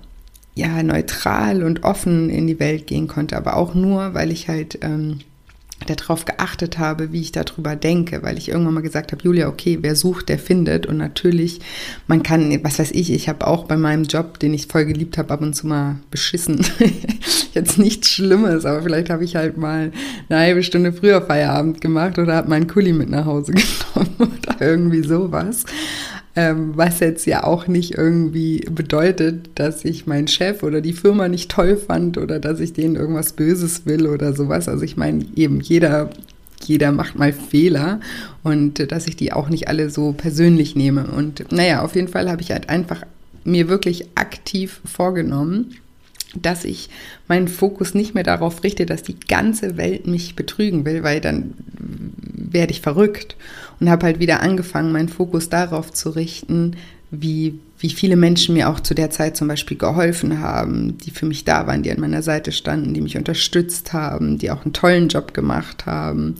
ja 0.55 0.83
neutral 0.83 1.63
und 1.63 1.83
offen 1.83 2.29
in 2.29 2.47
die 2.47 2.59
Welt 2.59 2.87
gehen 2.87 3.07
konnte, 3.07 3.35
aber 3.35 3.57
auch 3.57 3.73
nur, 3.73 4.13
weil 4.13 4.31
ich 4.31 4.47
halt 4.47 4.79
ähm, 4.81 5.19
darauf 5.85 6.25
geachtet 6.25 6.77
habe, 6.77 7.11
wie 7.11 7.21
ich 7.21 7.31
darüber 7.31 7.75
denke, 7.75 8.23
weil 8.23 8.37
ich 8.37 8.49
irgendwann 8.49 8.75
mal 8.75 8.81
gesagt 8.81 9.11
habe, 9.11 9.23
Julia, 9.23 9.47
okay, 9.47 9.79
wer 9.81 9.95
sucht, 9.95 10.29
der 10.29 10.39
findet. 10.39 10.85
Und 10.85 10.97
natürlich, 10.97 11.59
man 12.07 12.23
kann, 12.23 12.63
was 12.63 12.79
weiß 12.79 12.91
ich, 12.91 13.11
ich 13.11 13.29
habe 13.29 13.47
auch 13.47 13.65
bei 13.65 13.77
meinem 13.77 14.03
Job, 14.03 14.39
den 14.39 14.53
ich 14.53 14.67
voll 14.67 14.85
geliebt 14.85 15.17
habe, 15.17 15.33
ab 15.33 15.41
und 15.41 15.53
zu 15.53 15.67
mal 15.67 15.97
beschissen. 16.11 16.65
Jetzt 17.53 17.77
nichts 17.77 18.09
Schlimmes, 18.09 18.65
aber 18.65 18.81
vielleicht 18.81 19.09
habe 19.09 19.23
ich 19.23 19.35
halt 19.35 19.57
mal 19.57 19.91
eine 20.29 20.39
halbe 20.39 20.63
Stunde 20.63 20.93
früher 20.93 21.21
Feierabend 21.21 21.81
gemacht 21.81 22.17
oder 22.17 22.35
habe 22.35 22.49
meinen 22.49 22.67
Kuli 22.67 22.93
mit 22.93 23.09
nach 23.09 23.25
Hause 23.25 23.53
genommen 23.93 24.15
oder 24.19 24.61
irgendwie 24.61 25.03
sowas. 25.03 25.65
Ähm, 26.35 26.71
was 26.75 26.99
jetzt 26.99 27.27
ja 27.27 27.43
auch 27.43 27.67
nicht 27.67 27.95
irgendwie 27.95 28.61
bedeutet, 28.61 29.51
dass 29.55 29.85
ich 29.85 30.07
meinen 30.07 30.27
Chef 30.27 30.63
oder 30.63 30.81
die 30.81 30.93
Firma 30.93 31.27
nicht 31.27 31.51
toll 31.51 31.77
fand 31.77 32.17
oder 32.17 32.39
dass 32.39 32.59
ich 32.59 32.73
denen 32.73 32.95
irgendwas 32.95 33.33
Böses 33.33 33.85
will 33.85 34.07
oder 34.07 34.33
sowas. 34.33 34.67
Also 34.67 34.83
ich 34.83 34.97
meine, 34.97 35.25
eben 35.35 35.61
jeder 35.61 36.09
jeder 36.65 36.91
macht 36.91 37.17
mal 37.17 37.33
Fehler 37.33 37.99
und 38.41 38.91
dass 38.91 39.07
ich 39.07 39.15
die 39.15 39.33
auch 39.33 39.49
nicht 39.49 39.67
alle 39.67 39.89
so 39.89 40.13
persönlich 40.13 40.75
nehme. 40.75 41.07
Und 41.07 41.51
naja, 41.51 41.81
auf 41.81 41.95
jeden 41.95 42.07
Fall 42.07 42.29
habe 42.29 42.41
ich 42.41 42.51
halt 42.51 42.69
einfach 42.69 43.03
mir 43.43 43.67
wirklich 43.67 44.07
aktiv 44.15 44.81
vorgenommen, 44.85 45.75
dass 46.35 46.63
ich 46.63 46.89
meinen 47.27 47.47
Fokus 47.47 47.93
nicht 47.93 48.15
mehr 48.15 48.23
darauf 48.23 48.63
richte, 48.63 48.85
dass 48.85 49.03
die 49.03 49.19
ganze 49.19 49.77
Welt 49.77 50.07
mich 50.07 50.35
betrügen 50.35 50.85
will, 50.85 51.03
weil 51.03 51.21
dann 51.21 51.53
werde 51.77 52.71
ich 52.71 52.81
verrückt. 52.81 53.35
Und 53.79 53.89
habe 53.89 54.05
halt 54.05 54.19
wieder 54.19 54.41
angefangen, 54.41 54.91
meinen 54.91 55.09
Fokus 55.09 55.49
darauf 55.49 55.91
zu 55.91 56.09
richten, 56.11 56.75
wie, 57.11 57.59
wie 57.77 57.91
viele 57.91 58.15
Menschen 58.15 58.55
mir 58.55 58.69
auch 58.69 58.79
zu 58.79 58.95
der 58.95 59.11
Zeit 59.11 59.37
zum 59.37 59.47
Beispiel 59.47 59.77
geholfen 59.77 60.39
haben, 60.39 60.97
die 60.97 61.11
für 61.11 61.25
mich 61.25 61.45
da 61.45 61.67
waren, 61.67 61.83
die 61.83 61.91
an 61.91 61.99
meiner 61.99 62.23
Seite 62.23 62.51
standen, 62.51 62.93
die 62.93 63.01
mich 63.01 63.17
unterstützt 63.17 63.93
haben, 63.93 64.39
die 64.39 64.49
auch 64.49 64.63
einen 64.63 64.73
tollen 64.73 65.09
Job 65.09 65.33
gemacht 65.33 65.85
haben. 65.85 66.35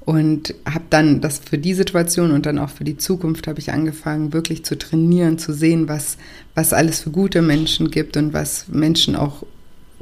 Und 0.00 0.54
habe 0.66 0.84
dann 0.90 1.20
das 1.20 1.38
für 1.38 1.58
die 1.58 1.74
Situation 1.74 2.32
und 2.32 2.44
dann 2.44 2.58
auch 2.58 2.70
für 2.70 2.84
die 2.84 2.96
Zukunft 2.96 3.46
habe 3.46 3.60
ich 3.60 3.72
angefangen, 3.72 4.32
wirklich 4.32 4.64
zu 4.64 4.76
trainieren, 4.76 5.38
zu 5.38 5.52
sehen, 5.52 5.88
was, 5.88 6.16
was 6.54 6.72
alles 6.72 7.00
für 7.00 7.10
gute 7.10 7.42
Menschen 7.42 7.90
gibt 7.90 8.16
und 8.16 8.32
was 8.32 8.66
Menschen 8.68 9.14
auch 9.14 9.44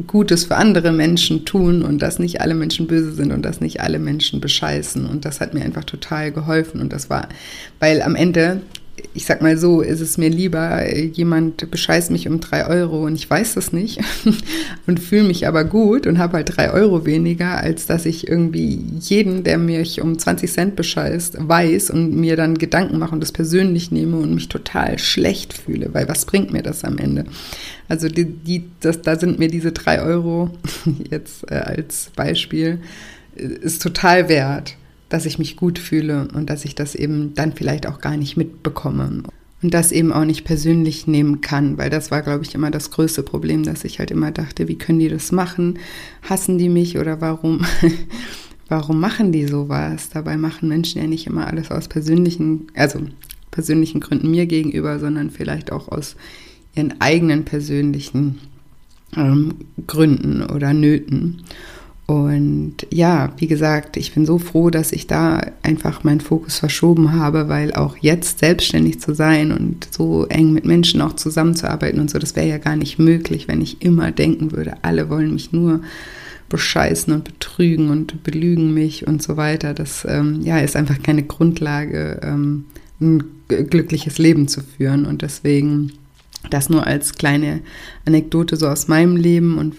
Gutes 0.06 0.44
für 0.44 0.56
andere 0.56 0.92
Menschen 0.92 1.44
tun 1.44 1.82
und 1.82 2.00
dass 2.00 2.18
nicht 2.18 2.40
alle 2.40 2.54
Menschen 2.54 2.86
böse 2.86 3.12
sind 3.12 3.32
und 3.32 3.42
dass 3.42 3.60
nicht 3.60 3.80
alle 3.80 3.98
Menschen 3.98 4.40
bescheißen. 4.40 5.06
Und 5.06 5.24
das 5.24 5.40
hat 5.40 5.54
mir 5.54 5.64
einfach 5.64 5.84
total 5.84 6.30
geholfen. 6.30 6.80
Und 6.80 6.92
das 6.92 7.10
war, 7.10 7.28
weil 7.80 8.02
am 8.02 8.14
Ende 8.14 8.60
ich 9.14 9.26
sag 9.26 9.42
mal 9.42 9.56
so, 9.56 9.80
ist 9.80 10.00
es 10.00 10.18
mir 10.18 10.28
lieber, 10.28 10.94
jemand 10.96 11.70
bescheißt 11.70 12.10
mich 12.10 12.28
um 12.28 12.40
drei 12.40 12.66
Euro 12.66 13.04
und 13.04 13.14
ich 13.14 13.28
weiß 13.28 13.54
das 13.54 13.72
nicht 13.72 14.00
und 14.86 15.00
fühle 15.00 15.24
mich 15.24 15.46
aber 15.46 15.64
gut 15.64 16.06
und 16.06 16.18
habe 16.18 16.38
halt 16.38 16.56
drei 16.56 16.70
Euro 16.72 17.06
weniger, 17.06 17.58
als 17.58 17.86
dass 17.86 18.06
ich 18.06 18.28
irgendwie 18.28 18.84
jeden, 19.00 19.44
der 19.44 19.58
mich 19.58 20.00
um 20.00 20.18
20 20.18 20.52
Cent 20.52 20.76
bescheißt, 20.76 21.36
weiß 21.38 21.90
und 21.90 22.14
mir 22.14 22.36
dann 22.36 22.58
Gedanken 22.58 22.98
mache 22.98 23.12
und 23.12 23.20
das 23.20 23.32
persönlich 23.32 23.90
nehme 23.90 24.16
und 24.16 24.34
mich 24.34 24.48
total 24.48 24.98
schlecht 24.98 25.52
fühle, 25.52 25.92
weil 25.92 26.08
was 26.08 26.24
bringt 26.24 26.52
mir 26.52 26.62
das 26.62 26.84
am 26.84 26.98
Ende? 26.98 27.24
Also 27.88 28.08
die, 28.08 28.26
die, 28.26 28.64
das, 28.80 29.02
da 29.02 29.18
sind 29.18 29.38
mir 29.38 29.48
diese 29.48 29.72
drei 29.72 30.02
Euro 30.02 30.50
jetzt 31.10 31.50
äh, 31.50 31.54
als 31.54 32.10
Beispiel, 32.14 32.80
äh, 33.36 33.42
ist 33.42 33.82
total 33.82 34.28
wert 34.28 34.76
dass 35.08 35.26
ich 35.26 35.38
mich 35.38 35.56
gut 35.56 35.78
fühle 35.78 36.28
und 36.34 36.50
dass 36.50 36.64
ich 36.64 36.74
das 36.74 36.94
eben 36.94 37.34
dann 37.34 37.52
vielleicht 37.52 37.86
auch 37.86 38.00
gar 38.00 38.16
nicht 38.16 38.36
mitbekomme 38.36 39.22
und 39.62 39.74
das 39.74 39.90
eben 39.90 40.12
auch 40.12 40.24
nicht 40.24 40.44
persönlich 40.44 41.06
nehmen 41.06 41.40
kann, 41.40 41.78
weil 41.78 41.90
das 41.90 42.10
war, 42.10 42.22
glaube 42.22 42.44
ich, 42.44 42.54
immer 42.54 42.70
das 42.70 42.90
größte 42.90 43.22
Problem, 43.22 43.64
dass 43.64 43.84
ich 43.84 43.98
halt 43.98 44.10
immer 44.10 44.30
dachte, 44.30 44.68
wie 44.68 44.78
können 44.78 45.00
die 45.00 45.08
das 45.08 45.32
machen? 45.32 45.78
Hassen 46.22 46.58
die 46.58 46.68
mich 46.68 46.98
oder 46.98 47.20
warum? 47.20 47.64
warum 48.68 49.00
machen 49.00 49.32
die 49.32 49.46
sowas? 49.46 50.10
Dabei 50.10 50.36
machen 50.36 50.68
Menschen 50.68 51.00
ja 51.00 51.08
nicht 51.08 51.26
immer 51.26 51.46
alles 51.46 51.70
aus 51.70 51.88
persönlichen, 51.88 52.68
also 52.74 53.00
persönlichen 53.50 54.00
Gründen 54.00 54.30
mir 54.30 54.46
gegenüber, 54.46 54.98
sondern 55.00 55.30
vielleicht 55.30 55.72
auch 55.72 55.88
aus 55.88 56.14
ihren 56.76 57.00
eigenen 57.00 57.44
persönlichen 57.44 58.38
ähm, 59.16 59.54
Gründen 59.86 60.42
oder 60.42 60.72
Nöten. 60.72 61.42
Und 62.08 62.86
ja, 62.90 63.34
wie 63.36 63.46
gesagt, 63.46 63.98
ich 63.98 64.14
bin 64.14 64.24
so 64.24 64.38
froh, 64.38 64.70
dass 64.70 64.92
ich 64.92 65.06
da 65.06 65.42
einfach 65.62 66.04
meinen 66.04 66.22
Fokus 66.22 66.58
verschoben 66.58 67.12
habe, 67.12 67.50
weil 67.50 67.74
auch 67.74 67.98
jetzt 67.98 68.38
selbstständig 68.38 68.98
zu 68.98 69.14
sein 69.14 69.52
und 69.52 69.86
so 69.92 70.24
eng 70.24 70.54
mit 70.54 70.64
Menschen 70.64 71.02
auch 71.02 71.12
zusammenzuarbeiten 71.12 72.00
und 72.00 72.08
so, 72.10 72.18
das 72.18 72.34
wäre 72.34 72.48
ja 72.48 72.56
gar 72.56 72.76
nicht 72.76 72.98
möglich, 72.98 73.46
wenn 73.46 73.60
ich 73.60 73.82
immer 73.82 74.10
denken 74.10 74.52
würde, 74.52 74.76
alle 74.80 75.10
wollen 75.10 75.34
mich 75.34 75.52
nur 75.52 75.82
bescheißen 76.48 77.12
und 77.12 77.24
betrügen 77.24 77.90
und 77.90 78.22
belügen 78.22 78.72
mich 78.72 79.06
und 79.06 79.22
so 79.22 79.36
weiter. 79.36 79.74
Das 79.74 80.06
ähm, 80.08 80.40
ja, 80.40 80.60
ist 80.60 80.76
einfach 80.76 81.02
keine 81.02 81.24
Grundlage, 81.24 82.20
ähm, 82.22 82.64
ein 83.02 83.22
glückliches 83.48 84.16
Leben 84.16 84.48
zu 84.48 84.62
führen. 84.62 85.04
Und 85.04 85.20
deswegen 85.20 85.92
das 86.48 86.70
nur 86.70 86.86
als 86.86 87.16
kleine 87.16 87.60
Anekdote 88.06 88.56
so 88.56 88.66
aus 88.66 88.88
meinem 88.88 89.16
Leben 89.16 89.58
und 89.58 89.74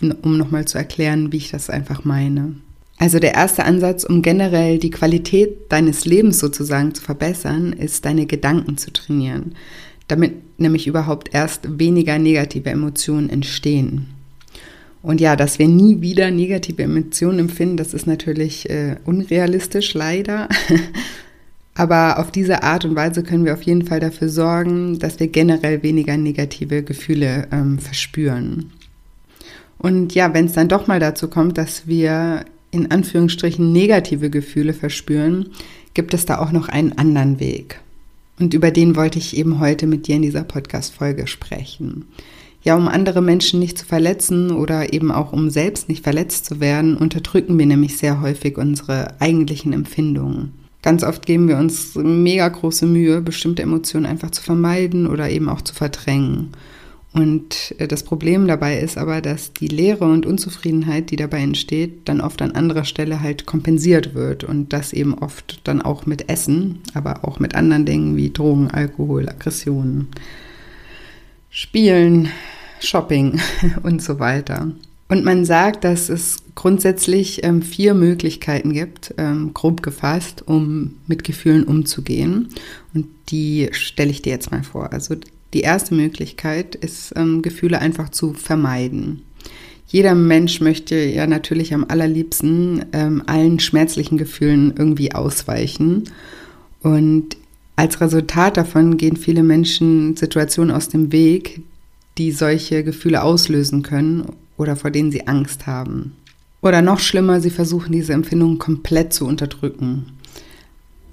um 0.00 0.36
nochmal 0.36 0.64
zu 0.66 0.78
erklären, 0.78 1.32
wie 1.32 1.38
ich 1.38 1.50
das 1.50 1.70
einfach 1.70 2.04
meine. 2.04 2.54
Also 2.96 3.18
der 3.18 3.34
erste 3.34 3.64
Ansatz, 3.64 4.04
um 4.04 4.22
generell 4.22 4.78
die 4.78 4.90
Qualität 4.90 5.70
deines 5.70 6.04
Lebens 6.04 6.38
sozusagen 6.38 6.94
zu 6.94 7.02
verbessern, 7.02 7.72
ist 7.72 8.04
deine 8.04 8.26
Gedanken 8.26 8.78
zu 8.78 8.92
trainieren, 8.92 9.54
damit 10.06 10.58
nämlich 10.58 10.86
überhaupt 10.86 11.34
erst 11.34 11.78
weniger 11.78 12.18
negative 12.18 12.70
Emotionen 12.70 13.30
entstehen. 13.30 14.08
Und 15.02 15.20
ja, 15.20 15.36
dass 15.36 15.58
wir 15.58 15.68
nie 15.68 16.00
wieder 16.00 16.30
negative 16.30 16.82
Emotionen 16.82 17.40
empfinden, 17.40 17.76
das 17.76 17.92
ist 17.92 18.06
natürlich 18.06 18.70
äh, 18.70 18.96
unrealistisch, 19.04 19.92
leider. 19.92 20.48
Aber 21.74 22.20
auf 22.20 22.30
diese 22.30 22.62
Art 22.62 22.84
und 22.84 22.94
Weise 22.94 23.22
können 23.22 23.44
wir 23.44 23.52
auf 23.52 23.62
jeden 23.62 23.84
Fall 23.84 24.00
dafür 24.00 24.28
sorgen, 24.28 24.98
dass 25.00 25.18
wir 25.18 25.26
generell 25.26 25.82
weniger 25.82 26.16
negative 26.16 26.84
Gefühle 26.84 27.48
ähm, 27.50 27.80
verspüren. 27.80 28.70
Und 29.84 30.14
ja, 30.14 30.32
wenn 30.32 30.46
es 30.46 30.54
dann 30.54 30.68
doch 30.68 30.86
mal 30.86 30.98
dazu 30.98 31.28
kommt, 31.28 31.58
dass 31.58 31.86
wir 31.86 32.46
in 32.70 32.90
Anführungsstrichen 32.90 33.70
negative 33.70 34.30
Gefühle 34.30 34.72
verspüren, 34.72 35.50
gibt 35.92 36.14
es 36.14 36.24
da 36.24 36.38
auch 36.38 36.52
noch 36.52 36.70
einen 36.70 36.96
anderen 36.96 37.38
Weg. 37.38 37.80
Und 38.40 38.54
über 38.54 38.70
den 38.70 38.96
wollte 38.96 39.18
ich 39.18 39.36
eben 39.36 39.60
heute 39.60 39.86
mit 39.86 40.06
dir 40.06 40.16
in 40.16 40.22
dieser 40.22 40.42
Podcast-Folge 40.42 41.26
sprechen. 41.26 42.06
Ja, 42.62 42.76
um 42.76 42.88
andere 42.88 43.20
Menschen 43.20 43.60
nicht 43.60 43.76
zu 43.76 43.84
verletzen 43.84 44.52
oder 44.52 44.94
eben 44.94 45.12
auch 45.12 45.34
um 45.34 45.50
selbst 45.50 45.90
nicht 45.90 46.02
verletzt 46.02 46.46
zu 46.46 46.60
werden, 46.60 46.96
unterdrücken 46.96 47.58
wir 47.58 47.66
nämlich 47.66 47.98
sehr 47.98 48.22
häufig 48.22 48.56
unsere 48.56 49.20
eigentlichen 49.20 49.74
Empfindungen. 49.74 50.52
Ganz 50.80 51.04
oft 51.04 51.26
geben 51.26 51.46
wir 51.46 51.58
uns 51.58 51.94
mega 51.94 52.48
große 52.48 52.86
Mühe, 52.86 53.20
bestimmte 53.20 53.60
Emotionen 53.60 54.06
einfach 54.06 54.30
zu 54.30 54.40
vermeiden 54.40 55.06
oder 55.06 55.28
eben 55.28 55.50
auch 55.50 55.60
zu 55.60 55.74
verdrängen. 55.74 56.52
Und 57.14 57.76
äh, 57.78 57.86
das 57.86 58.02
Problem 58.02 58.46
dabei 58.46 58.78
ist 58.78 58.98
aber, 58.98 59.20
dass 59.20 59.52
die 59.52 59.68
Leere 59.68 60.04
und 60.04 60.26
Unzufriedenheit, 60.26 61.10
die 61.10 61.16
dabei 61.16 61.38
entsteht, 61.38 62.08
dann 62.08 62.20
oft 62.20 62.42
an 62.42 62.52
anderer 62.52 62.84
Stelle 62.84 63.20
halt 63.20 63.46
kompensiert 63.46 64.14
wird 64.14 64.44
und 64.44 64.72
das 64.72 64.92
eben 64.92 65.14
oft 65.14 65.60
dann 65.64 65.80
auch 65.80 66.06
mit 66.06 66.28
Essen, 66.28 66.80
aber 66.92 67.24
auch 67.24 67.38
mit 67.38 67.54
anderen 67.54 67.86
Dingen 67.86 68.16
wie 68.16 68.30
Drogen, 68.30 68.70
Alkohol, 68.70 69.28
Aggressionen, 69.28 70.08
Spielen, 71.50 72.30
Shopping 72.80 73.40
und 73.84 74.02
so 74.02 74.18
weiter. 74.18 74.72
Und 75.06 75.24
man 75.24 75.44
sagt, 75.44 75.84
dass 75.84 76.08
es 76.08 76.38
grundsätzlich 76.56 77.44
ähm, 77.44 77.62
vier 77.62 77.94
Möglichkeiten 77.94 78.72
gibt, 78.72 79.14
ähm, 79.18 79.52
grob 79.54 79.82
gefasst, 79.82 80.42
um 80.46 80.96
mit 81.06 81.22
Gefühlen 81.22 81.62
umzugehen. 81.62 82.48
Und 82.92 83.06
die 83.28 83.68
stelle 83.70 84.10
ich 84.10 84.22
dir 84.22 84.30
jetzt 84.30 84.50
mal 84.50 84.64
vor. 84.64 84.92
Also 84.92 85.14
die 85.54 85.60
erste 85.60 85.94
Möglichkeit 85.94 86.74
ist, 86.74 87.14
ähm, 87.16 87.40
Gefühle 87.40 87.80
einfach 87.80 88.10
zu 88.10 88.34
vermeiden. 88.34 89.22
Jeder 89.86 90.14
Mensch 90.14 90.60
möchte 90.60 90.96
ja 90.96 91.26
natürlich 91.26 91.72
am 91.72 91.84
allerliebsten 91.88 92.86
ähm, 92.92 93.22
allen 93.26 93.60
schmerzlichen 93.60 94.18
Gefühlen 94.18 94.74
irgendwie 94.76 95.14
ausweichen. 95.14 96.04
Und 96.82 97.36
als 97.76 98.00
Resultat 98.00 98.56
davon 98.56 98.96
gehen 98.96 99.16
viele 99.16 99.42
Menschen 99.42 100.16
Situationen 100.16 100.74
aus 100.74 100.88
dem 100.88 101.12
Weg, 101.12 101.62
die 102.18 102.32
solche 102.32 102.84
Gefühle 102.84 103.22
auslösen 103.22 103.82
können 103.82 104.26
oder 104.56 104.76
vor 104.76 104.90
denen 104.90 105.12
sie 105.12 105.26
Angst 105.26 105.66
haben. 105.66 106.16
Oder 106.60 106.82
noch 106.82 106.98
schlimmer, 106.98 107.40
sie 107.40 107.50
versuchen 107.50 107.92
diese 107.92 108.14
Empfindungen 108.14 108.58
komplett 108.58 109.12
zu 109.12 109.26
unterdrücken. 109.26 110.06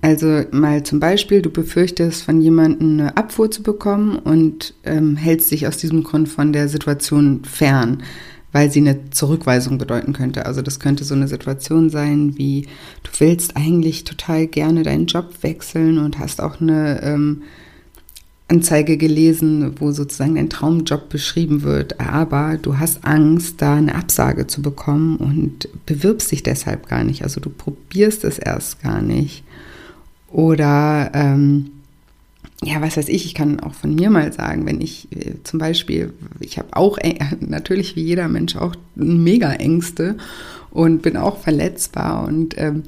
Also 0.02 0.44
mal 0.52 0.82
zum 0.84 1.00
Beispiel, 1.00 1.44
du 1.44 1.52
befürchtest 1.52 2.24
von 2.24 2.42
jemandem 2.42 3.00
eine 3.00 3.18
Abfuhr 3.18 3.52
zu 3.52 3.62
bekommen 3.62 4.18
und 4.18 4.74
ähm, 4.84 5.16
hältst 5.16 5.52
dich 5.52 5.68
aus 5.68 5.78
diesem 5.78 6.04
Grund 6.04 6.28
von 6.28 6.54
der 6.54 6.68
Situation 6.68 7.44
fern, 7.44 8.02
weil 8.52 8.72
sie 8.72 8.80
eine 8.80 9.12
Zurückweisung 9.12 9.78
bedeuten 9.78 10.14
könnte. 10.14 10.48
Also 10.48 10.64
das 10.64 10.80
könnte 10.80 11.04
so 11.04 11.14
eine 11.14 11.28
Situation 11.28 11.92
sein 11.92 12.36
wie, 12.36 12.64
du 13.04 13.12
willst 13.20 13.56
eigentlich 13.56 14.04
total 14.04 14.48
gerne 14.48 14.82
deinen 14.82 15.06
Job 15.06 15.44
wechseln 15.44 16.00
und 16.00 16.18
hast 16.18 16.42
auch 16.42 16.60
eine 16.60 17.04
ähm, 17.04 17.44
Anzeige 18.48 18.98
gelesen, 18.98 19.76
wo 19.80 19.92
sozusagen 19.92 20.36
dein 20.36 20.50
Traumjob 20.50 21.10
beschrieben 21.10 21.62
wird, 21.62 22.02
aber 22.02 22.58
du 22.58 22.80
hast 22.80 23.06
Angst, 23.06 23.62
da 23.62 23.76
eine 23.76 23.96
Absage 23.96 24.48
zu 24.48 24.64
bekommen 24.64 25.16
und 25.18 25.70
bewirbst 25.86 26.32
dich 26.32 26.42
deshalb 26.44 26.90
gar 26.90 27.04
nicht. 27.04 27.24
Also 27.24 27.40
du 27.40 27.50
probierst 27.50 28.26
es 28.26 28.40
erst 28.40 28.82
gar 28.82 29.02
nicht. 29.02 29.44
Oder 30.32 31.12
ähm, 31.14 31.72
ja, 32.64 32.82
was 32.82 32.98
weiß 32.98 33.10
ich, 33.10 33.26
ich 33.26 33.34
kann 33.34 33.60
auch 33.60 33.74
von 33.74 33.96
mir 33.96 34.10
mal 34.10 34.32
sagen, 34.32 34.66
wenn 34.66 34.82
ich 34.82 35.08
äh, 35.12 35.36
zum 35.44 35.60
Beispiel, 35.60 36.14
ich 36.40 36.58
habe 36.58 36.70
auch 36.72 36.98
natürlich 37.40 37.96
wie 37.96 38.04
jeder 38.04 38.28
Mensch 38.28 38.56
auch 38.56 38.76
mega 38.96 39.52
Ängste 39.54 40.18
und 40.70 41.02
bin 41.02 41.18
auch 41.18 41.40
verletzbar 41.40 42.26
und 42.28 42.56
ähm, 42.58 42.84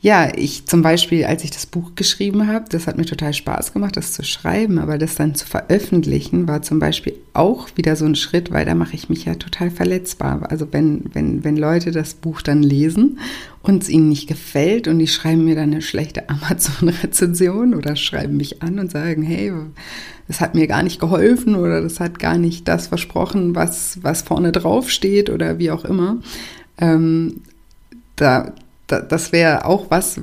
ja, 0.00 0.30
ich 0.36 0.66
zum 0.66 0.82
Beispiel, 0.82 1.24
als 1.24 1.42
ich 1.42 1.50
das 1.50 1.64
Buch 1.64 1.92
geschrieben 1.94 2.46
habe, 2.46 2.66
das 2.68 2.86
hat 2.86 2.98
mir 2.98 3.06
total 3.06 3.32
Spaß 3.32 3.72
gemacht, 3.72 3.96
das 3.96 4.12
zu 4.12 4.22
schreiben, 4.24 4.78
aber 4.78 4.98
das 4.98 5.14
dann 5.14 5.34
zu 5.34 5.46
veröffentlichen, 5.46 6.46
war 6.46 6.60
zum 6.60 6.78
Beispiel 6.78 7.14
auch 7.32 7.68
wieder 7.76 7.96
so 7.96 8.04
ein 8.04 8.14
Schritt, 8.14 8.52
weil 8.52 8.66
da 8.66 8.74
mache 8.74 8.94
ich 8.94 9.08
mich 9.08 9.24
ja 9.24 9.34
total 9.34 9.70
verletzbar. 9.70 10.50
Also 10.50 10.68
wenn, 10.70 11.04
wenn, 11.14 11.44
wenn 11.44 11.56
Leute 11.56 11.92
das 11.92 12.12
Buch 12.14 12.42
dann 12.42 12.62
lesen 12.62 13.18
und 13.62 13.82
es 13.82 13.88
ihnen 13.88 14.10
nicht 14.10 14.28
gefällt 14.28 14.86
und 14.86 14.98
die 14.98 15.08
schreiben 15.08 15.44
mir 15.44 15.54
dann 15.54 15.72
eine 15.72 15.82
schlechte 15.82 16.28
Amazon-Rezension 16.28 17.74
oder 17.74 17.96
schreiben 17.96 18.36
mich 18.36 18.62
an 18.62 18.78
und 18.78 18.90
sagen, 18.90 19.22
hey, 19.22 19.50
das 20.28 20.40
hat 20.42 20.54
mir 20.54 20.66
gar 20.66 20.82
nicht 20.82 21.00
geholfen 21.00 21.54
oder 21.54 21.80
das 21.80 22.00
hat 22.00 22.18
gar 22.18 22.36
nicht 22.36 22.68
das 22.68 22.88
versprochen, 22.88 23.54
was, 23.54 23.98
was 24.02 24.22
vorne 24.22 24.52
drauf 24.52 24.90
steht 24.90 25.30
oder 25.30 25.58
wie 25.58 25.70
auch 25.70 25.86
immer. 25.86 26.18
Ähm, 26.78 27.40
da, 28.16 28.52
da, 28.86 29.00
das 29.00 29.32
wäre 29.32 29.64
auch 29.64 29.90
was, 29.90 30.20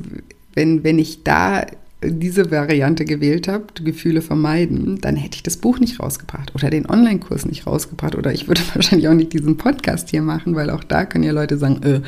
wenn, 0.53 0.84
wenn 0.84 1.00
ich 1.00 1.24
da 1.24 1.65
diese 2.05 2.51
Variante 2.51 3.05
gewählt 3.05 3.48
habe, 3.48 3.65
Gefühle 3.84 4.22
vermeiden, 4.22 5.00
dann 5.00 5.15
hätte 5.15 5.36
ich 5.38 5.43
das 5.43 5.58
Buch 5.58 5.79
nicht 5.79 6.00
rausgebracht 6.00 6.53
oder 6.55 6.70
den 6.70 6.89
Online-Kurs 6.89 7.46
nicht 7.46 7.65
rausgebracht 7.65 8.15
oder 8.15 8.34
ich 8.34 8.48
würde 8.48 8.62
wahrscheinlich 8.74 9.08
auch 9.08 9.13
nicht 9.13 9.34
diesen 9.34 9.58
Podcast 9.58 10.10
hier 10.10 10.22
machen, 10.22 10.55
weil 10.55 10.70
auch 10.70 10.84
da 10.84 11.05
können 11.05 11.24
ja 11.24 11.32
Leute 11.32 11.58
sagen, 11.58 11.82
äh, 11.84 12.01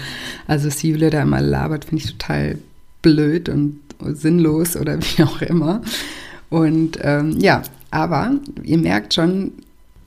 also 0.47 0.69
was 0.69 1.09
da 1.09 1.21
immer 1.21 1.41
labert, 1.41 1.85
finde 1.85 2.03
ich 2.03 2.11
total 2.11 2.57
blöd 3.01 3.49
und 3.49 3.79
sinnlos 4.13 4.75
oder 4.75 4.99
wie 4.99 5.23
auch 5.23 5.41
immer. 5.41 5.81
Und 6.49 6.99
ähm, 7.01 7.39
ja, 7.39 7.63
aber 7.91 8.33
ihr 8.63 8.77
merkt 8.77 9.13
schon, 9.13 9.51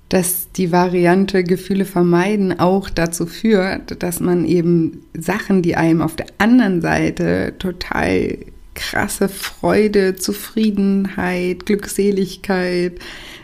dass 0.08 0.50
die 0.52 0.72
Variante 0.72 1.44
Gefühle 1.44 1.84
vermeiden 1.84 2.58
auch 2.58 2.88
dazu 2.88 3.26
führt, 3.26 4.02
dass 4.02 4.20
man 4.20 4.44
eben 4.46 5.02
Sachen, 5.14 5.62
die 5.62 5.76
einem 5.76 6.00
auf 6.00 6.16
der 6.16 6.26
anderen 6.38 6.80
Seite 6.80 7.54
total 7.58 8.38
krasse 8.74 9.28
Freude, 9.28 10.16
Zufriedenheit, 10.16 11.66
Glückseligkeit, 11.66 12.98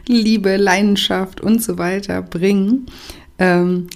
Liebe, 0.06 0.56
Leidenschaft 0.56 1.40
und 1.40 1.62
so 1.62 1.76
weiter 1.76 2.22
bringen, 2.22 2.86
ähm, 3.38 3.88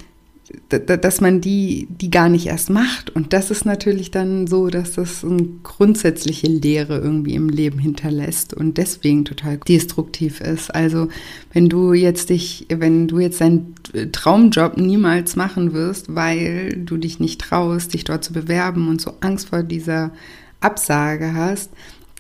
dass 0.69 1.21
man 1.21 1.40
die, 1.40 1.88
die 1.90 2.11
gar 2.11 2.28
nicht 2.28 2.47
erst 2.47 2.71
macht. 2.71 3.11
Und 3.11 3.33
das 3.33 3.50
ist 3.50 3.64
natürlich 3.64 4.11
dann 4.11 4.47
so, 4.47 4.69
dass 4.69 4.93
das 4.93 5.25
eine 5.25 5.47
grundsätzliche 5.62 6.47
Lehre 6.47 6.99
irgendwie 6.99 7.35
im 7.35 7.49
Leben 7.49 7.78
hinterlässt 7.78 8.55
und 8.55 8.78
deswegen 8.78 9.25
total 9.25 9.59
destruktiv 9.59 10.40
ist. 10.40 10.75
Also 10.75 11.09
wenn 11.52 11.69
du 11.69 11.93
jetzt 11.93 12.31
dich, 12.31 12.67
wenn 12.71 13.09
du 13.09 13.19
jetzt 13.19 13.40
deinen 13.40 13.75
Traumjob 14.12 14.76
niemals 14.76 15.37
machen 15.37 15.73
wirst, 15.73 16.14
weil 16.14 16.83
du 16.85 16.97
dich 16.97 17.21
nicht 17.21 17.40
traust, 17.40 17.93
dich 17.93 18.05
dort 18.05 18.25
zu 18.25 18.33
bewerben 18.33 18.88
und 18.88 19.00
so 19.00 19.14
Angst 19.21 19.49
vor 19.49 19.62
dieser 19.62 20.12
Absage 20.61 21.35
hast, 21.35 21.71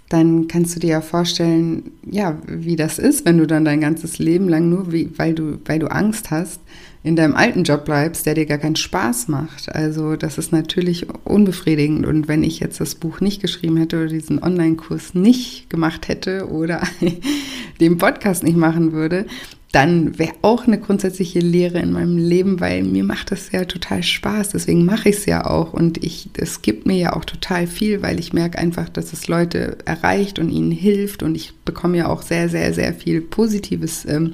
dann 0.08 0.48
kannst 0.48 0.74
du 0.74 0.80
dir 0.80 0.90
ja 0.90 1.00
vorstellen, 1.00 1.92
ja, 2.10 2.38
wie 2.46 2.76
das 2.76 2.98
ist, 2.98 3.26
wenn 3.26 3.38
du 3.38 3.46
dann 3.46 3.64
dein 3.64 3.80
ganzes 3.80 4.18
Leben 4.18 4.48
lang 4.48 4.70
nur, 4.70 4.90
wie, 4.90 5.10
weil 5.16 5.34
du, 5.34 5.58
weil 5.66 5.78
du 5.78 5.88
Angst 5.88 6.30
hast, 6.30 6.60
in 7.02 7.16
deinem 7.16 7.36
alten 7.36 7.62
Job 7.62 7.84
bleibst, 7.84 8.26
der 8.26 8.34
dir 8.34 8.46
gar 8.46 8.58
keinen 8.58 8.76
Spaß 8.76 9.28
macht. 9.28 9.74
Also 9.74 10.16
das 10.16 10.36
ist 10.38 10.52
natürlich 10.52 11.06
unbefriedigend. 11.24 12.06
Und 12.06 12.28
wenn 12.28 12.42
ich 12.42 12.60
jetzt 12.60 12.80
das 12.80 12.94
Buch 12.94 13.20
nicht 13.20 13.40
geschrieben 13.40 13.76
hätte 13.76 13.96
oder 13.96 14.08
diesen 14.08 14.42
Online-Kurs 14.42 15.14
nicht 15.14 15.70
gemacht 15.70 16.08
hätte 16.08 16.48
oder 16.48 16.82
den 17.80 17.98
Podcast 17.98 18.42
nicht 18.42 18.56
machen 18.56 18.92
würde, 18.92 19.26
dann 19.72 20.18
wäre 20.18 20.32
auch 20.40 20.66
eine 20.66 20.80
grundsätzliche 20.80 21.40
Lehre 21.40 21.78
in 21.78 21.92
meinem 21.92 22.16
Leben, 22.16 22.58
weil 22.58 22.82
mir 22.84 23.04
macht 23.04 23.30
das 23.30 23.52
ja 23.52 23.66
total 23.66 24.02
Spaß. 24.02 24.50
Deswegen 24.50 24.86
mache 24.86 25.10
ich 25.10 25.16
es 25.16 25.26
ja 25.26 25.44
auch 25.44 25.74
und 25.74 26.02
ich, 26.02 26.30
es 26.38 26.62
gibt 26.62 26.86
mir 26.86 26.96
ja 26.96 27.12
auch 27.12 27.26
total 27.26 27.66
viel, 27.66 28.00
weil 28.00 28.18
ich 28.18 28.32
merke 28.32 28.58
einfach, 28.58 28.88
dass 28.88 29.12
es 29.12 29.28
Leute 29.28 29.76
erreicht 29.84 30.38
und 30.38 30.48
ihnen 30.48 30.70
hilft 30.70 31.22
und 31.22 31.34
ich 31.34 31.52
bekomme 31.66 31.98
ja 31.98 32.08
auch 32.08 32.22
sehr, 32.22 32.48
sehr, 32.48 32.72
sehr 32.72 32.94
viel 32.94 33.20
positives 33.20 34.06
ähm, 34.06 34.32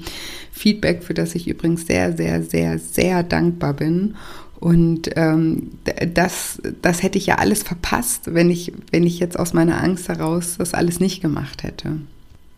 Feedback, 0.53 1.03
für 1.03 1.13
das 1.13 1.35
ich 1.35 1.49
übrigens 1.49 1.85
sehr, 1.85 2.15
sehr, 2.15 2.41
sehr, 2.41 2.79
sehr 2.79 3.21
dankbar 3.23 3.73
bin. 3.73 4.15
Und 4.61 5.09
ähm, 5.17 5.71
das, 6.13 6.61
das 6.81 7.03
hätte 7.03 7.17
ich 7.17 7.25
ja 7.25 7.35
alles 7.35 7.61
verpasst, 7.61 8.33
wenn 8.33 8.49
ich, 8.49 8.71
wenn 8.89 9.03
ich 9.03 9.19
jetzt 9.19 9.37
aus 9.37 9.51
meiner 9.51 9.83
Angst 9.83 10.07
heraus 10.07 10.55
das 10.57 10.73
alles 10.73 11.01
nicht 11.01 11.21
gemacht 11.21 11.63
hätte. 11.63 11.97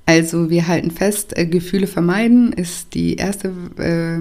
Also 0.07 0.49
wir 0.49 0.69
halten 0.69 0.89
fest, 0.89 1.37
äh, 1.37 1.45
Gefühle 1.45 1.85
vermeiden 1.85 2.53
ist 2.53 2.93
die 2.93 3.17
erste 3.17 3.49
äh, 3.77 4.17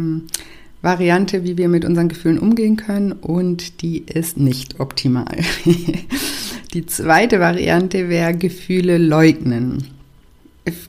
Variante, 0.82 1.44
wie 1.44 1.56
wir 1.56 1.68
mit 1.68 1.84
unseren 1.84 2.08
Gefühlen 2.08 2.40
umgehen 2.40 2.76
können 2.76 3.12
und 3.12 3.82
die 3.82 3.98
ist 3.98 4.36
nicht 4.36 4.80
optimal. 4.80 5.36
die 6.74 6.86
zweite 6.86 7.38
Variante 7.38 8.08
wäre 8.08 8.34
Gefühle 8.34 8.98
leugnen. 8.98 9.86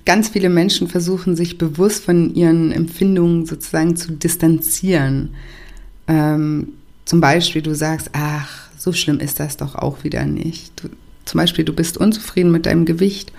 Ganz 0.04 0.30
viele 0.30 0.50
Menschen 0.50 0.88
versuchen 0.88 1.36
sich 1.36 1.60
bewusst 1.60 2.04
von 2.04 2.34
ihren 2.34 2.72
Empfindungen 2.72 3.46
sozusagen 3.46 3.96
zu 3.98 4.14
distanzieren. 4.14 5.36
Ähm, 6.08 6.70
zum 7.06 7.22
Beispiel, 7.22 7.62
du 7.62 7.76
sagst, 7.76 8.10
ach, 8.14 8.72
so 8.80 8.94
schlimm 8.94 9.20
ist 9.20 9.40
das 9.40 9.58
doch 9.58 9.76
auch 9.76 10.04
wieder 10.04 10.26
nicht. 10.26 10.72
Du, 10.82 10.90
zum 11.28 11.40
Beispiel, 11.40 11.66
du 11.66 11.74
bist 11.74 11.98
unzufrieden 11.98 12.52
mit 12.52 12.66
deinem 12.66 12.86
Gewicht 12.86 13.32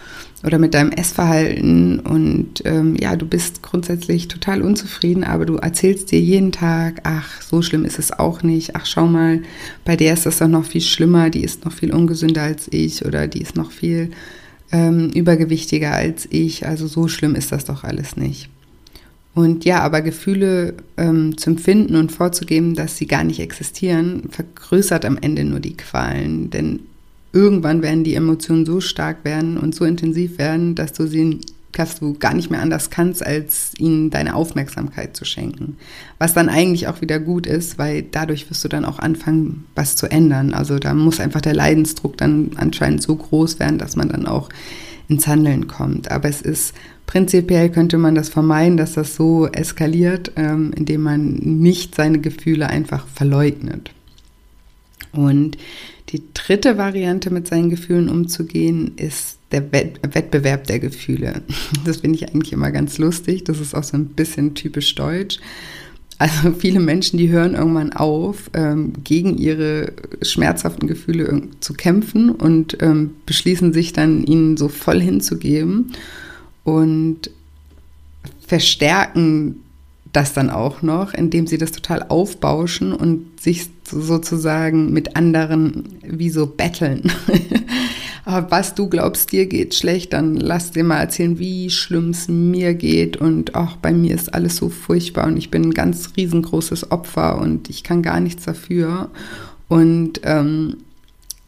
oder 0.45 0.59
mit 0.59 0.75
deinem 0.75 0.93
Essverhalten 0.93 2.01
und 2.01 2.63
ähm, 2.65 2.97
ja, 3.01 3.17
du 3.17 3.27
bist 3.27 3.63
grundsätzlich 3.63 4.29
total 4.29 4.63
unzufrieden, 4.63 5.25
aber 5.25 5.47
du 5.47 5.57
erzählst 5.57 6.11
dir 6.11 6.21
jeden 6.21 6.53
Tag, 6.53 7.01
ach, 7.05 7.43
so 7.43 7.63
schlimm 7.63 7.85
ist 7.85 7.99
es 7.99 8.13
auch 8.13 8.43
nicht, 8.43 8.77
ach, 8.77 8.87
schau 8.87 9.07
mal, 9.07 9.43
bei 9.85 9.97
der 9.97 10.13
ist 10.13 10.27
das 10.27 10.39
doch 10.39 10.49
noch 10.49 10.65
viel 10.65 10.81
schlimmer, 10.81 11.31
die 11.31 11.43
ist 11.43 11.65
noch 11.65 11.73
viel 11.73 11.93
ungesünder 11.93 12.43
als 12.43 12.69
ich 12.71 13.05
oder 13.05 13.27
die 13.27 13.43
ist 13.43 13.57
noch 13.57 13.73
viel 13.73 14.11
ähm, 14.71 15.11
übergewichtiger 15.11 15.93
als 15.93 16.29
ich, 16.31 16.67
also 16.67 16.87
so 16.87 17.09
schlimm 17.09 17.35
ist 17.35 17.53
das 17.53 17.65
doch 17.65 17.85
alles 17.85 18.17
nicht. 18.17 18.49
Und 19.35 19.65
ja, 19.65 19.83
aber 19.83 20.01
Gefühle 20.01 20.75
ähm, 20.97 21.39
zu 21.39 21.51
empfinden 21.51 21.95
und 21.95 22.11
vorzugeben, 22.11 22.75
dass 22.75 22.97
sie 22.97 23.07
gar 23.07 23.23
nicht 23.23 23.39
existieren, 23.39 24.25
vergrößert 24.31 25.05
am 25.05 25.17
Ende 25.17 25.45
nur 25.45 25.61
die 25.61 25.77
Qualen. 25.77 26.51
Denn 26.51 26.81
irgendwann 27.33 27.83
werden 27.83 28.05
die 28.05 28.15
Emotionen 28.15 28.67
so 28.67 28.81
stark 28.81 29.25
werden 29.25 29.59
und 29.59 29.75
so 29.75 29.85
intensiv 29.85 30.39
werden, 30.39 30.75
dass 30.75 30.93
du 30.93 31.07
sie 31.07 31.41
dass 31.79 32.01
du 32.01 32.15
gar 32.15 32.35
nicht 32.35 32.51
mehr 32.51 32.61
anders 32.61 32.91
kannst, 32.91 33.25
als 33.25 33.73
ihnen 33.79 34.11
deine 34.11 34.35
Aufmerksamkeit 34.35 35.17
zu 35.17 35.25
schenken. 35.25 35.77
Was 36.19 36.35
dann 36.35 36.49
eigentlich 36.49 36.89
auch 36.89 37.01
wieder 37.01 37.21
gut 37.21 37.47
ist, 37.47 37.79
weil 37.79 38.03
dadurch 38.03 38.51
wirst 38.51 38.65
du 38.65 38.69
dann 38.69 38.85
auch 38.85 38.99
anfangen, 38.99 39.65
was 39.77 39.95
zu 39.95 40.11
ändern. 40.11 40.55
Also 40.55 40.79
da 40.79 40.93
muss 40.95 41.21
einfach 41.21 41.41
der 41.41 41.55
Leidensdruck 41.55 42.17
dann 42.17 42.51
anscheinend 42.57 43.03
so 43.03 43.15
groß 43.15 43.61
werden, 43.61 43.79
dass 43.79 43.95
man 43.95 44.09
dann 44.09 44.27
auch 44.27 44.49
ins 45.09 45.29
Handeln 45.29 45.69
kommt. 45.69 46.11
Aber 46.11 46.29
es 46.29 46.43
ist 46.43 46.75
prinzipiell 47.07 47.71
könnte 47.71 47.97
man 47.97 48.15
das 48.15 48.29
vermeiden, 48.29 48.77
dass 48.77 48.95
das 48.95 49.15
so 49.15 49.47
eskaliert, 49.47 50.33
ähm, 50.37 50.73
indem 50.75 51.03
man 51.03 51.33
nicht 51.35 51.95
seine 51.95 52.19
Gefühle 52.19 52.69
einfach 52.69 53.07
verleugnet. 53.07 53.93
Und 55.13 55.57
die 56.11 56.23
dritte 56.33 56.79
Variante, 56.79 57.31
mit 57.31 57.47
seinen 57.47 57.71
Gefühlen 57.71 58.09
umzugehen, 58.09 58.93
ist 58.97 59.39
der 59.53 59.73
Wettbewerb 59.73 60.67
der 60.67 60.79
Gefühle. 60.79 61.43
Das 61.85 61.99
finde 61.99 62.17
ich 62.17 62.29
eigentlich 62.29 62.53
immer 62.53 62.71
ganz 62.71 62.99
lustig. 62.99 63.45
Das 63.45 63.61
ist 63.61 63.75
auch 63.75 63.83
so 63.83 63.97
ein 63.97 64.07
bisschen 64.07 64.55
typisch 64.55 64.95
deutsch. 64.95 65.39
Also 66.19 66.53
viele 66.59 66.81
Menschen, 66.81 67.17
die 67.17 67.31
hören 67.31 67.55
irgendwann 67.55 67.93
auf, 67.93 68.51
ähm, 68.53 68.93
gegen 69.05 69.39
ihre 69.39 69.93
schmerzhaften 70.21 70.89
Gefühle 70.89 71.43
zu 71.61 71.75
kämpfen 71.75 72.31
und 72.31 72.77
ähm, 72.83 73.13
beschließen 73.25 73.73
sich 73.73 73.93
dann, 73.93 74.25
ihnen 74.25 74.57
so 74.57 74.69
voll 74.69 75.01
hinzugeben 75.01 75.93
und 76.65 77.31
verstärken 78.41 79.61
das 80.13 80.33
dann 80.33 80.51
auch 80.51 80.83
noch, 80.83 81.15
indem 81.15 81.47
sie 81.47 81.59
das 81.59 81.73
total 81.73 82.07
aufbauschen 82.09 82.93
und 82.93 83.41
sich 83.41 83.69
sozusagen 83.85 84.93
mit 84.93 85.17
anderen 85.17 85.85
wie 86.03 86.31
so 86.31 86.47
betteln. 86.47 87.13
Was 88.25 88.75
du 88.75 88.91
glaubst, 88.91 89.33
dir 89.33 89.47
geht 89.47 89.75
schlecht, 89.75 90.13
dann 90.13 90.37
lass 90.37 90.73
dir 90.73 90.85
mal 90.85 91.01
erzählen, 91.01 91.39
wie 91.39 91.71
schlimm 91.71 92.11
es 92.11 92.29
mir 92.29 92.75
geht 92.75 93.17
und 93.17 93.55
auch 93.55 93.77
bei 93.77 93.91
mir 93.91 94.15
ist 94.15 94.35
alles 94.35 94.57
so 94.57 94.69
furchtbar 94.69 95.29
und 95.29 95.39
ich 95.39 95.51
bin 95.51 95.63
ein 95.65 95.73
ganz 95.73 96.13
riesengroßes 96.15 96.91
Opfer 96.91 97.39
und 97.39 97.71
ich 97.71 97.85
kann 97.85 98.03
gar 98.03 98.21
nichts 98.21 98.45
dafür. 98.45 99.09
Und 99.69 100.21
ähm, 100.25 100.77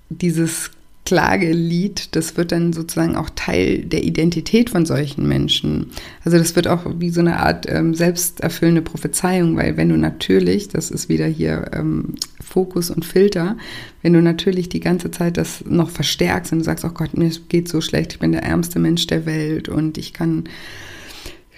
dieses 0.09 0.71
Klagelied, 1.11 2.15
das 2.15 2.37
wird 2.37 2.53
dann 2.53 2.73
sozusagen 2.73 3.17
auch 3.17 3.31
Teil 3.35 3.79
der 3.79 4.05
Identität 4.05 4.71
von 4.71 4.87
solchen 4.87 5.27
Menschen. 5.27 5.91
Also 6.25 6.39
das 6.39 6.55
wird 6.55 6.69
auch 6.69 6.85
wie 7.01 7.11
so 7.11 7.19
eine 7.19 7.41
Art 7.41 7.67
ähm, 7.69 7.95
selbsterfüllende 7.95 8.81
Prophezeiung, 8.81 9.57
weil 9.57 9.77
wenn 9.77 9.89
du 9.89 9.97
natürlich, 9.97 10.69
das 10.69 10.93
ist 10.93 11.09
wieder 11.09 11.27
hier 11.27 11.73
ähm, 11.73 12.15
Fokus 12.41 12.93
und 12.93 13.05
Filter, 13.05 13.57
wenn 14.03 14.13
du 14.13 14.23
natürlich 14.23 14.69
die 14.69 14.79
ganze 14.79 15.11
Zeit 15.11 15.37
das 15.37 15.65
noch 15.67 15.91
verstärkst 15.91 16.53
und 16.53 16.61
du 16.61 16.65
sagst, 16.65 16.85
oh 16.85 16.91
Gott, 16.91 17.17
mir 17.17 17.29
geht 17.49 17.69
so 17.69 17.81
schlecht, 17.81 18.13
ich 18.13 18.19
bin 18.21 18.31
der 18.31 18.45
ärmste 18.45 18.79
Mensch 18.79 19.09
der 19.09 19.27
Welt 19.27 19.69
und 19.69 19.99
ich 19.99 20.13
kann 20.13 20.45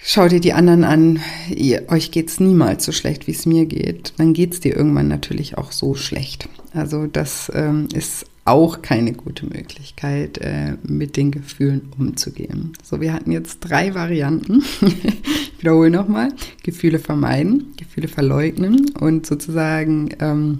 Schau 0.05 0.27
dir 0.27 0.41
die 0.41 0.51
anderen 0.51 0.83
an, 0.83 1.21
ihr, 1.49 1.83
euch 1.87 2.11
geht's 2.11 2.41
niemals 2.41 2.83
so 2.83 2.91
schlecht, 2.91 3.25
wie 3.25 3.31
es 3.31 3.45
mir 3.45 3.65
geht. 3.65 4.13
Dann 4.17 4.33
geht's 4.33 4.59
dir 4.59 4.75
irgendwann 4.75 5.07
natürlich 5.07 5.57
auch 5.57 5.71
so 5.71 5.95
schlecht. 5.95 6.49
Also 6.73 7.07
das 7.07 7.49
ähm, 7.55 7.87
ist 7.93 8.25
auch 8.45 8.81
keine 8.81 9.13
gute 9.13 9.45
Möglichkeit, 9.45 10.37
äh, 10.39 10.75
mit 10.83 11.15
den 11.15 11.31
Gefühlen 11.31 11.89
umzugehen. 11.97 12.73
So, 12.83 12.99
wir 12.99 13.13
hatten 13.13 13.31
jetzt 13.31 13.59
drei 13.61 13.95
Varianten. 13.95 14.63
ich 14.81 15.59
wiederhole 15.59 15.89
nochmal. 15.89 16.29
Gefühle 16.61 16.99
vermeiden, 16.99 17.73
Gefühle 17.77 18.07
verleugnen 18.09 18.89
und 18.99 19.25
sozusagen 19.25 20.09
ähm, 20.19 20.59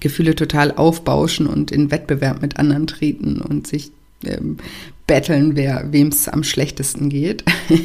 Gefühle 0.00 0.34
total 0.34 0.72
aufbauschen 0.72 1.46
und 1.46 1.72
in 1.72 1.90
Wettbewerb 1.90 2.40
mit 2.40 2.58
anderen 2.58 2.86
treten 2.86 3.40
und 3.40 3.66
sich 3.66 3.90
ähm, 4.24 4.58
betteln, 5.06 5.56
wer 5.56 5.92
wem 5.92 6.08
es 6.08 6.28
am 6.28 6.44
schlechtesten 6.44 7.08
geht. 7.08 7.44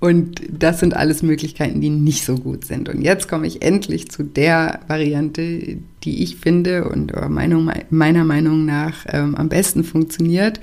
Und 0.00 0.40
das 0.50 0.80
sind 0.80 0.96
alles 0.96 1.22
Möglichkeiten, 1.22 1.82
die 1.82 1.90
nicht 1.90 2.24
so 2.24 2.36
gut 2.36 2.64
sind. 2.64 2.88
Und 2.88 3.02
jetzt 3.02 3.28
komme 3.28 3.46
ich 3.46 3.60
endlich 3.60 4.10
zu 4.10 4.22
der 4.22 4.80
Variante, 4.88 5.76
die 6.02 6.22
ich 6.22 6.36
finde 6.36 6.88
und 6.88 7.12
Meinung, 7.28 7.70
meiner 7.90 8.24
Meinung 8.24 8.64
nach 8.64 9.04
ähm, 9.08 9.34
am 9.34 9.50
besten 9.50 9.84
funktioniert 9.84 10.58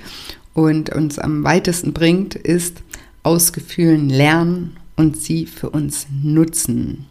und 0.54 0.90
uns 0.90 1.20
am 1.20 1.44
weitesten 1.44 1.92
bringt, 1.92 2.34
ist 2.34 2.82
aus 3.22 3.52
Gefühlen 3.52 4.08
lernen 4.08 4.76
und 4.96 5.16
sie 5.16 5.46
für 5.46 5.70
uns 5.70 6.08
nutzen. 6.22 7.06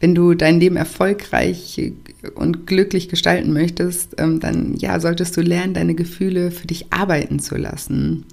Wenn 0.00 0.16
du 0.16 0.34
dein 0.34 0.58
Leben 0.58 0.76
erfolgreich 0.76 1.92
und 2.34 2.66
glücklich 2.66 3.08
gestalten 3.08 3.52
möchtest, 3.52 4.16
ähm, 4.18 4.40
dann 4.40 4.74
ja, 4.76 4.98
solltest 4.98 5.36
du 5.36 5.40
lernen, 5.40 5.72
deine 5.72 5.94
Gefühle 5.94 6.50
für 6.50 6.66
dich 6.66 6.92
arbeiten 6.92 7.38
zu 7.38 7.56
lassen. 7.56 8.24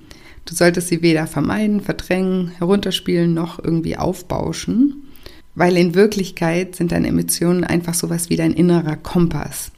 Du 0.46 0.56
solltest 0.56 0.88
sie 0.88 1.02
weder 1.02 1.28
vermeiden, 1.28 1.82
verdrängen, 1.82 2.50
herunterspielen 2.58 3.34
noch 3.34 3.64
irgendwie 3.64 3.98
aufbauschen, 3.98 5.04
weil 5.56 5.78
in 5.78 5.96
Wirklichkeit 5.96 6.76
sind 6.76 6.92
deine 6.92 7.08
Emotionen 7.08 7.64
einfach 7.64 7.94
sowas 7.94 8.30
wie 8.30 8.38
dein 8.38 8.54
innerer 8.54 8.96
Kompass. 8.96 9.72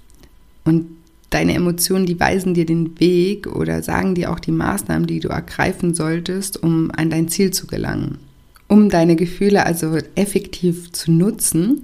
Und 0.63 0.85
deine 1.29 1.55
Emotionen, 1.55 2.05
die 2.05 2.19
weisen 2.19 2.53
dir 2.53 2.65
den 2.65 2.99
Weg 2.99 3.47
oder 3.47 3.81
sagen 3.81 4.15
dir 4.15 4.31
auch 4.31 4.39
die 4.39 4.51
Maßnahmen, 4.51 5.07
die 5.07 5.19
du 5.19 5.29
ergreifen 5.29 5.93
solltest, 5.95 6.61
um 6.61 6.91
an 6.95 7.09
dein 7.09 7.27
Ziel 7.27 7.51
zu 7.51 7.67
gelangen. 7.67 8.19
Um 8.67 8.89
deine 8.89 9.15
Gefühle 9.15 9.65
also 9.65 9.97
effektiv 10.15 10.91
zu 10.91 11.11
nutzen, 11.11 11.83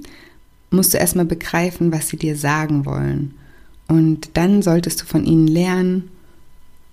musst 0.71 0.93
du 0.93 0.97
erstmal 0.97 1.25
begreifen, 1.25 1.91
was 1.91 2.09
sie 2.09 2.17
dir 2.17 2.35
sagen 2.35 2.85
wollen. 2.85 3.33
Und 3.87 4.29
dann 4.35 4.61
solltest 4.61 5.01
du 5.01 5.05
von 5.05 5.25
ihnen 5.25 5.47
lernen 5.47 6.09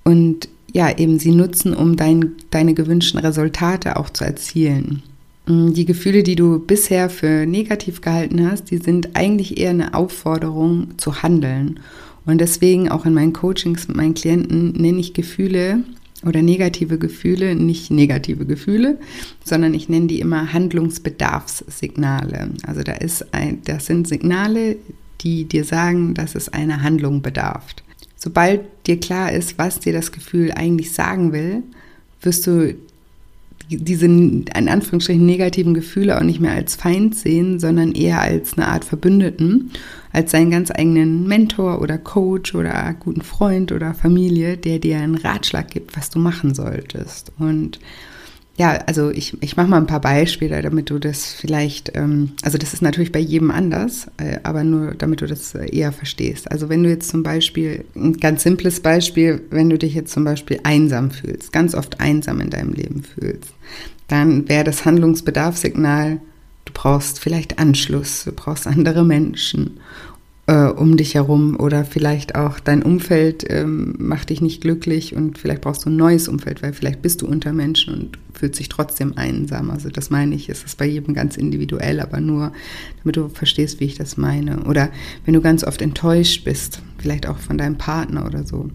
und 0.02 0.48
ja, 0.76 0.94
eben 0.98 1.18
sie 1.18 1.30
nutzen, 1.30 1.72
um 1.74 1.96
dein, 1.96 2.32
deine 2.50 2.74
gewünschten 2.74 3.18
Resultate 3.18 3.96
auch 3.96 4.10
zu 4.10 4.24
erzielen. 4.24 5.02
Mm, 5.46 5.72
die 5.72 5.86
Gefühle, 5.86 6.22
die 6.22 6.36
du 6.36 6.58
bisher 6.58 7.08
für 7.08 7.46
negativ 7.46 8.02
gehalten 8.02 8.46
hast, 8.46 8.70
die 8.70 8.76
sind 8.76 9.16
eigentlich 9.16 9.56
eher 9.56 9.70
eine 9.70 9.94
Aufforderung 9.94 10.88
zu 10.98 11.22
handeln. 11.22 11.80
Und 12.26 12.42
deswegen 12.42 12.90
auch 12.90 13.06
in 13.06 13.14
meinen 13.14 13.32
Coachings 13.32 13.88
mit 13.88 13.96
meinen 13.96 14.12
Klienten 14.12 14.72
nenne 14.72 15.00
ich 15.00 15.14
Gefühle 15.14 15.82
oder 16.26 16.42
negative 16.42 16.98
Gefühle 16.98 17.54
nicht 17.54 17.90
negative 17.90 18.44
Gefühle, 18.44 18.98
sondern 19.44 19.72
ich 19.72 19.88
nenne 19.88 20.08
die 20.08 20.20
immer 20.20 20.52
Handlungsbedarfssignale. 20.52 22.50
Also 22.66 22.82
da 22.82 22.92
ist 22.92 23.32
ein, 23.32 23.62
das 23.64 23.86
sind 23.86 24.06
Signale, 24.06 24.76
die 25.22 25.44
dir 25.44 25.64
sagen, 25.64 26.12
dass 26.12 26.34
es 26.34 26.50
eine 26.50 26.82
Handlung 26.82 27.22
bedarf. 27.22 27.64
Sobald 28.16 28.62
dir 28.86 28.98
klar 28.98 29.32
ist, 29.32 29.58
was 29.58 29.80
dir 29.80 29.92
das 29.92 30.10
Gefühl 30.10 30.52
eigentlich 30.52 30.92
sagen 30.92 31.32
will, 31.32 31.62
wirst 32.22 32.46
du 32.46 32.74
diese 33.68 34.06
in 34.06 34.44
Anführungsstrichen 34.48 35.26
negativen 35.26 35.74
Gefühle 35.74 36.16
auch 36.16 36.22
nicht 36.22 36.40
mehr 36.40 36.52
als 36.52 36.76
Feind 36.76 37.16
sehen, 37.16 37.58
sondern 37.58 37.92
eher 37.92 38.20
als 38.20 38.56
eine 38.56 38.68
Art 38.68 38.84
Verbündeten, 38.84 39.72
als 40.12 40.30
seinen 40.30 40.50
ganz 40.50 40.70
eigenen 40.70 41.26
Mentor 41.26 41.80
oder 41.82 41.98
Coach 41.98 42.54
oder 42.54 42.94
guten 43.00 43.22
Freund 43.22 43.72
oder 43.72 43.92
Familie, 43.94 44.56
der 44.56 44.78
dir 44.78 44.98
einen 44.98 45.16
Ratschlag 45.16 45.70
gibt, 45.70 45.96
was 45.96 46.10
du 46.10 46.18
machen 46.18 46.54
solltest. 46.54 47.32
Und 47.38 47.80
ja, 48.58 48.78
also 48.86 49.10
ich, 49.10 49.36
ich 49.42 49.56
mache 49.56 49.68
mal 49.68 49.76
ein 49.76 49.86
paar 49.86 50.00
Beispiele, 50.00 50.62
damit 50.62 50.88
du 50.88 50.98
das 50.98 51.34
vielleicht, 51.34 51.94
ähm, 51.94 52.32
also 52.42 52.56
das 52.56 52.72
ist 52.72 52.80
natürlich 52.80 53.12
bei 53.12 53.18
jedem 53.18 53.50
anders, 53.50 54.06
äh, 54.16 54.38
aber 54.44 54.64
nur 54.64 54.94
damit 54.94 55.20
du 55.20 55.26
das 55.26 55.54
äh, 55.54 55.66
eher 55.66 55.92
verstehst. 55.92 56.50
Also 56.50 56.70
wenn 56.70 56.82
du 56.82 56.88
jetzt 56.88 57.10
zum 57.10 57.22
Beispiel, 57.22 57.84
ein 57.94 58.14
ganz 58.14 58.44
simples 58.44 58.80
Beispiel, 58.80 59.42
wenn 59.50 59.68
du 59.68 59.76
dich 59.76 59.94
jetzt 59.94 60.12
zum 60.12 60.24
Beispiel 60.24 60.58
einsam 60.62 61.10
fühlst, 61.10 61.52
ganz 61.52 61.74
oft 61.74 62.00
einsam 62.00 62.40
in 62.40 62.48
deinem 62.48 62.72
Leben 62.72 63.02
fühlst, 63.02 63.52
dann 64.08 64.48
wäre 64.48 64.64
das 64.64 64.86
Handlungsbedarfssignal, 64.86 66.20
du 66.64 66.72
brauchst 66.72 67.20
vielleicht 67.20 67.58
Anschluss, 67.58 68.24
du 68.24 68.32
brauchst 68.32 68.66
andere 68.66 69.04
Menschen 69.04 69.80
äh, 70.46 70.66
um 70.66 70.96
dich 70.96 71.14
herum 71.14 71.58
oder 71.58 71.84
vielleicht 71.84 72.34
auch 72.36 72.60
dein 72.60 72.82
Umfeld 72.82 73.44
ähm, 73.48 73.94
macht 73.98 74.30
dich 74.30 74.40
nicht 74.40 74.60
glücklich 74.60 75.14
und 75.14 75.38
vielleicht 75.38 75.62
brauchst 75.62 75.84
du 75.84 75.90
ein 75.90 75.96
neues 75.96 76.28
Umfeld, 76.28 76.62
weil 76.62 76.72
vielleicht 76.72 77.02
bist 77.02 77.22
du 77.22 77.26
unter 77.26 77.52
Menschen 77.52 77.94
und 77.94 78.18
fühlst 78.32 78.60
dich 78.60 78.68
trotzdem 78.68 79.14
einsam. 79.16 79.70
Also 79.70 79.88
das 79.88 80.10
meine 80.10 80.34
ich, 80.34 80.48
ist 80.48 80.64
es 80.64 80.76
bei 80.76 80.86
jedem 80.86 81.14
ganz 81.14 81.36
individuell, 81.36 82.00
aber 82.00 82.20
nur, 82.20 82.52
damit 83.02 83.16
du 83.16 83.28
verstehst, 83.28 83.80
wie 83.80 83.86
ich 83.86 83.96
das 83.96 84.16
meine. 84.16 84.64
Oder 84.64 84.90
wenn 85.24 85.34
du 85.34 85.40
ganz 85.40 85.64
oft 85.64 85.82
enttäuscht 85.82 86.44
bist, 86.44 86.82
vielleicht 87.06 87.28
auch 87.28 87.38
von 87.38 87.56
deinem 87.56 87.78
Partner 87.78 88.26
oder 88.26 88.44
so, 88.44 88.68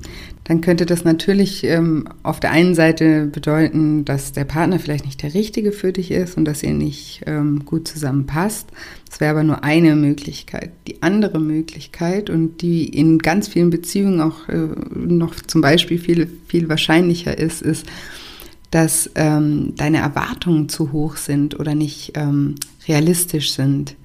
dann 0.46 0.62
könnte 0.62 0.86
das 0.86 1.04
natürlich 1.04 1.65
ähm, 1.65 2.08
auf 2.24 2.39
der 2.39 2.52
einen 2.52 2.76
Seite 2.76 3.26
bedeuten, 3.26 4.06
dass 4.06 4.32
der 4.32 4.46
Partner 4.46 4.80
vielleicht 4.80 5.04
nicht 5.04 5.22
der 5.22 5.34
richtige 5.34 5.74
für 5.74 5.91
dich 5.91 6.12
ist 6.12 6.38
und 6.38 6.46
dass 6.46 6.63
ihr 6.63 6.74
nicht 6.74 7.24
ähm, 7.26 7.65
gut 7.65 7.89
zusammenpasst. 7.89 8.70
Das 9.10 9.20
wäre 9.20 9.32
aber 9.32 9.44
nur 9.44 9.65
eine 9.65 9.98
Möglichkeit. 9.98 10.72
Die 10.88 11.04
andere 11.04 11.39
Möglichkeit 11.39 12.30
und 12.30 12.62
die 12.62 12.86
in 12.86 13.20
ganz 13.20 13.50
vielen 13.50 13.70
Beziehungen 13.70 14.22
auch 14.22 14.48
äh, 14.48 14.67
noch 14.96 15.36
zum 15.36 15.60
Beispiel 15.60 16.00
viel, 16.00 16.30
viel 16.48 16.70
wahrscheinlicher 16.70 17.38
ist, 17.38 17.62
ist, 17.62 17.86
dass 18.72 19.12
ähm, 19.15 19.74
deine 19.76 19.98
Erwartungen 19.98 20.70
zu 20.70 20.94
hoch 20.94 21.17
sind 21.17 21.60
oder 21.60 21.76
nicht 21.76 22.13
ähm, 22.15 22.56
realistisch 22.88 23.52
sind. 23.52 23.98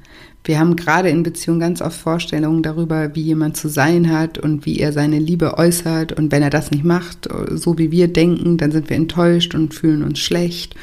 Wir 0.46 0.60
haben 0.60 0.76
gerade 0.76 1.08
in 1.08 1.24
Beziehungen 1.24 1.58
ganz 1.58 1.82
oft 1.82 1.98
Vorstellungen 1.98 2.62
darüber, 2.62 3.16
wie 3.16 3.22
jemand 3.22 3.56
zu 3.56 3.68
sein 3.68 4.10
hat 4.10 4.38
und 4.38 4.64
wie 4.64 4.78
er 4.78 4.92
seine 4.92 5.18
Liebe 5.18 5.58
äußert. 5.58 6.12
Und 6.12 6.30
wenn 6.30 6.42
er 6.42 6.50
das 6.50 6.70
nicht 6.70 6.84
macht, 6.84 7.28
so 7.50 7.78
wie 7.78 7.90
wir 7.90 8.06
denken, 8.06 8.56
dann 8.56 8.70
sind 8.70 8.88
wir 8.88 8.96
enttäuscht 8.96 9.56
und 9.56 9.74
fühlen 9.74 10.04
uns 10.04 10.20
schlecht 10.20 10.76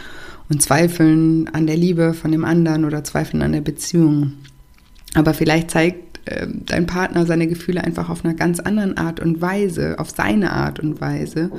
und 0.49 0.61
zweifeln 0.61 1.47
an 1.53 1.65
der 1.65 1.77
Liebe 1.77 2.13
von 2.13 2.33
dem 2.33 2.43
anderen 2.43 2.83
oder 2.83 3.05
zweifeln 3.05 3.41
an 3.41 3.53
der 3.53 3.61
Beziehung. 3.61 4.33
Aber 5.13 5.33
vielleicht 5.33 5.71
zeigt 5.71 6.12
äh, 6.25 6.47
dein 6.47 6.85
Partner 6.85 7.25
seine 7.25 7.47
Gefühle 7.47 7.83
einfach 7.83 8.09
auf 8.09 8.23
einer 8.23 8.33
ganz 8.33 8.59
anderen 8.59 8.97
Art 8.97 9.19
und 9.19 9.41
Weise, 9.41 9.95
auf 9.99 10.09
seine 10.09 10.53
Art 10.53 10.79
und 10.79 11.01
Weise. 11.01 11.51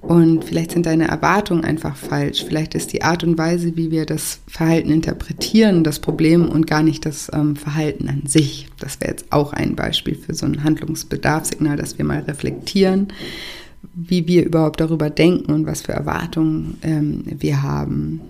Und 0.00 0.44
vielleicht 0.44 0.72
sind 0.72 0.86
deine 0.86 1.08
Erwartungen 1.08 1.64
einfach 1.64 1.94
falsch. 1.96 2.44
Vielleicht 2.46 2.74
ist 2.74 2.92
die 2.92 3.02
Art 3.02 3.24
und 3.24 3.36
Weise, 3.36 3.76
wie 3.76 3.90
wir 3.90 4.06
das 4.06 4.40
Verhalten 4.46 4.90
interpretieren, 4.90 5.84
das 5.84 5.98
Problem 5.98 6.48
und 6.48 6.66
gar 6.66 6.82
nicht 6.82 7.04
das 7.04 7.30
ähm, 7.34 7.56
Verhalten 7.56 8.08
an 8.08 8.22
sich. 8.26 8.68
Das 8.78 9.00
wäre 9.00 9.10
jetzt 9.10 9.26
auch 9.30 9.52
ein 9.52 9.76
Beispiel 9.76 10.14
für 10.14 10.34
so 10.34 10.46
ein 10.46 10.64
Handlungsbedarfssignal, 10.64 11.76
dass 11.76 11.98
wir 11.98 12.04
mal 12.06 12.20
reflektieren, 12.20 13.08
wie 13.94 14.26
wir 14.26 14.46
überhaupt 14.46 14.80
darüber 14.80 15.10
denken 15.10 15.52
und 15.52 15.66
was 15.66 15.82
für 15.82 15.92
Erwartungen 15.92 16.78
ähm, 16.82 17.24
wir 17.26 17.62
haben. 17.62 18.20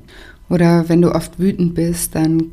Oder 0.48 0.88
wenn 0.88 1.02
du 1.02 1.14
oft 1.14 1.38
wütend 1.38 1.74
bist, 1.74 2.14
dann 2.14 2.50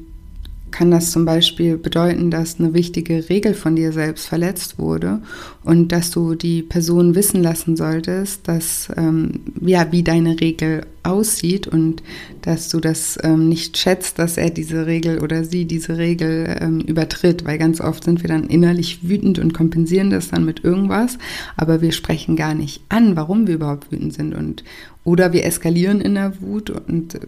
kann 0.75 0.91
das 0.91 1.11
zum 1.11 1.23
Beispiel 1.23 1.77
bedeuten, 1.77 2.29
dass 2.31 2.59
eine 2.59 2.73
wichtige 2.73 3.29
Regel 3.29 3.53
von 3.53 3.77
dir 3.77 3.93
selbst 3.93 4.27
verletzt 4.27 4.77
wurde 4.77 5.21
und 5.63 5.93
dass 5.93 6.11
du 6.11 6.35
die 6.35 6.63
Person 6.63 7.15
wissen 7.15 7.41
lassen 7.41 7.77
solltest, 7.77 8.45
dass 8.49 8.89
ähm, 8.97 9.39
ja 9.61 9.93
wie 9.93 10.03
deine 10.03 10.37
Regel 10.41 10.85
aussieht 11.03 11.65
und 11.65 12.03
dass 12.41 12.67
du 12.67 12.81
das 12.81 13.17
ähm, 13.23 13.47
nicht 13.47 13.77
schätzt, 13.77 14.19
dass 14.19 14.35
er 14.35 14.49
diese 14.49 14.85
Regel 14.85 15.19
oder 15.19 15.45
sie 15.45 15.63
diese 15.63 15.97
Regel 15.97 16.57
ähm, 16.59 16.81
übertritt, 16.81 17.45
weil 17.45 17.57
ganz 17.57 17.79
oft 17.79 18.03
sind 18.03 18.21
wir 18.21 18.27
dann 18.27 18.47
innerlich 18.47 19.07
wütend 19.07 19.39
und 19.39 19.53
kompensieren 19.53 20.09
das 20.09 20.27
dann 20.27 20.43
mit 20.43 20.65
irgendwas, 20.65 21.17
aber 21.55 21.79
wir 21.79 21.93
sprechen 21.93 22.35
gar 22.35 22.53
nicht 22.53 22.81
an, 22.89 23.15
warum 23.15 23.47
wir 23.47 23.55
überhaupt 23.55 23.93
wütend 23.93 24.13
sind 24.13 24.35
und 24.35 24.65
oder 25.05 25.31
wir 25.31 25.45
eskalieren 25.45 26.01
in 26.01 26.15
der 26.15 26.41
Wut 26.41 26.69
und, 26.69 27.15
äh, 27.15 27.19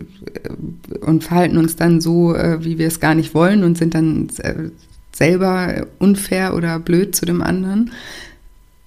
und 1.00 1.24
verhalten 1.24 1.58
uns 1.58 1.78
dann 1.78 2.02
so, 2.02 2.36
äh, 2.36 2.66
wie 2.66 2.78
wir 2.78 2.88
es 2.88 3.00
gar 3.00 3.16
nicht 3.16 3.34
wollen 3.34 3.64
und 3.64 3.78
sind 3.78 3.94
dann 3.94 4.28
selber 5.14 5.88
unfair 6.00 6.56
oder 6.56 6.80
blöd 6.80 7.16
zu 7.16 7.26
dem 7.26 7.42
anderen. 7.42 7.92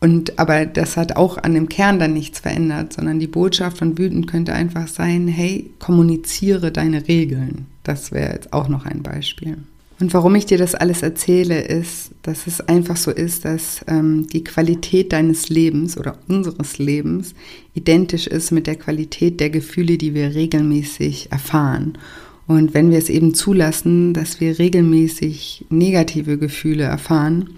Und 0.00 0.38
aber 0.38 0.64
das 0.64 0.96
hat 0.96 1.16
auch 1.16 1.38
an 1.38 1.54
dem 1.54 1.68
Kern 1.68 1.98
dann 1.98 2.14
nichts 2.14 2.40
verändert, 2.40 2.94
sondern 2.94 3.20
die 3.20 3.26
Botschaft 3.26 3.78
von 3.78 3.98
wütend 3.98 4.26
könnte 4.26 4.54
einfach 4.54 4.88
sein, 4.88 5.28
hey, 5.28 5.70
kommuniziere 5.78 6.72
deine 6.72 7.06
Regeln. 7.06 7.66
Das 7.84 8.10
wäre 8.10 8.32
jetzt 8.32 8.52
auch 8.52 8.68
noch 8.68 8.86
ein 8.86 9.02
Beispiel. 9.02 9.58
Und 10.00 10.14
warum 10.14 10.34
ich 10.34 10.46
dir 10.46 10.56
das 10.56 10.74
alles 10.74 11.02
erzähle, 11.02 11.60
ist, 11.60 12.12
dass 12.22 12.46
es 12.46 12.62
einfach 12.62 12.96
so 12.96 13.10
ist, 13.10 13.44
dass 13.44 13.84
ähm, 13.86 14.26
die 14.28 14.42
Qualität 14.42 15.12
deines 15.12 15.50
Lebens 15.50 15.98
oder 15.98 16.16
unseres 16.26 16.78
Lebens 16.78 17.34
identisch 17.74 18.26
ist 18.26 18.50
mit 18.50 18.66
der 18.66 18.76
Qualität 18.76 19.40
der 19.40 19.50
Gefühle, 19.50 19.98
die 19.98 20.14
wir 20.14 20.34
regelmäßig 20.34 21.30
erfahren. 21.30 21.98
Und 22.46 22.72
wenn 22.72 22.90
wir 22.90 22.96
es 22.96 23.10
eben 23.10 23.34
zulassen, 23.34 24.14
dass 24.14 24.40
wir 24.40 24.58
regelmäßig 24.58 25.66
negative 25.68 26.38
Gefühle 26.38 26.84
erfahren, 26.84 27.50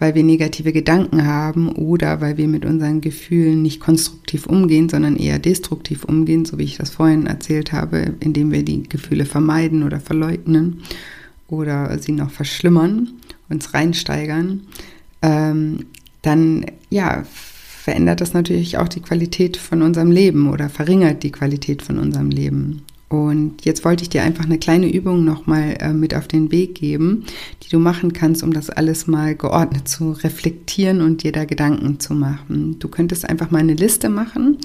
weil 0.00 0.14
wir 0.16 0.24
negative 0.24 0.72
Gedanken 0.72 1.24
haben 1.24 1.68
oder 1.68 2.20
weil 2.20 2.36
wir 2.36 2.48
mit 2.48 2.66
unseren 2.66 3.00
Gefühlen 3.00 3.62
nicht 3.62 3.80
konstruktiv 3.80 4.46
umgehen, 4.46 4.88
sondern 4.88 5.16
eher 5.16 5.38
destruktiv 5.38 6.04
umgehen, 6.04 6.44
so 6.44 6.58
wie 6.58 6.64
ich 6.64 6.76
das 6.76 6.90
vorhin 6.90 7.26
erzählt 7.26 7.72
habe, 7.72 8.14
indem 8.20 8.50
wir 8.50 8.64
die 8.64 8.82
Gefühle 8.82 9.24
vermeiden 9.24 9.84
oder 9.84 10.00
verleugnen 10.00 10.82
oder 11.48 11.98
sie 11.98 12.12
noch 12.12 12.30
verschlimmern, 12.30 13.12
uns 13.48 13.74
reinsteigern, 13.74 14.62
ähm, 15.22 15.86
dann 16.22 16.66
ja, 16.90 17.24
verändert 17.24 18.20
das 18.20 18.34
natürlich 18.34 18.78
auch 18.78 18.88
die 18.88 19.00
Qualität 19.00 19.56
von 19.56 19.82
unserem 19.82 20.10
Leben 20.10 20.50
oder 20.50 20.68
verringert 20.68 21.22
die 21.22 21.30
Qualität 21.30 21.82
von 21.82 21.98
unserem 21.98 22.30
Leben. 22.30 22.82
Und 23.08 23.64
jetzt 23.64 23.84
wollte 23.84 24.02
ich 24.02 24.08
dir 24.08 24.24
einfach 24.24 24.44
eine 24.44 24.58
kleine 24.58 24.92
Übung 24.92 25.24
nochmal 25.24 25.76
äh, 25.78 25.92
mit 25.92 26.12
auf 26.12 26.26
den 26.26 26.50
Weg 26.50 26.74
geben, 26.74 27.24
die 27.62 27.68
du 27.68 27.78
machen 27.78 28.12
kannst, 28.12 28.42
um 28.42 28.52
das 28.52 28.68
alles 28.68 29.06
mal 29.06 29.36
geordnet 29.36 29.86
zu 29.86 30.10
reflektieren 30.10 31.00
und 31.00 31.22
dir 31.22 31.30
da 31.30 31.44
Gedanken 31.44 32.00
zu 32.00 32.14
machen. 32.14 32.80
Du 32.80 32.88
könntest 32.88 33.28
einfach 33.28 33.52
mal 33.52 33.58
eine 33.58 33.74
Liste 33.74 34.08
machen, 34.08 34.58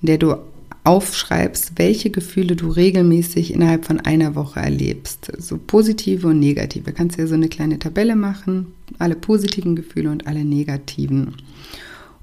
in 0.00 0.06
der 0.06 0.16
du 0.16 0.36
aufschreibst, 0.84 1.72
welche 1.76 2.10
Gefühle 2.10 2.56
du 2.56 2.68
regelmäßig 2.68 3.54
innerhalb 3.54 3.84
von 3.84 4.00
einer 4.00 4.34
Woche 4.34 4.60
erlebst. 4.60 5.30
So 5.38 5.58
positive 5.58 6.26
und 6.26 6.40
negative. 6.40 6.90
Du 6.90 6.92
kannst 6.92 7.18
ja 7.18 7.26
so 7.26 7.34
eine 7.34 7.48
kleine 7.48 7.78
Tabelle 7.78 8.16
machen, 8.16 8.66
alle 8.98 9.14
positiven 9.14 9.76
Gefühle 9.76 10.10
und 10.10 10.26
alle 10.26 10.44
negativen. 10.44 11.36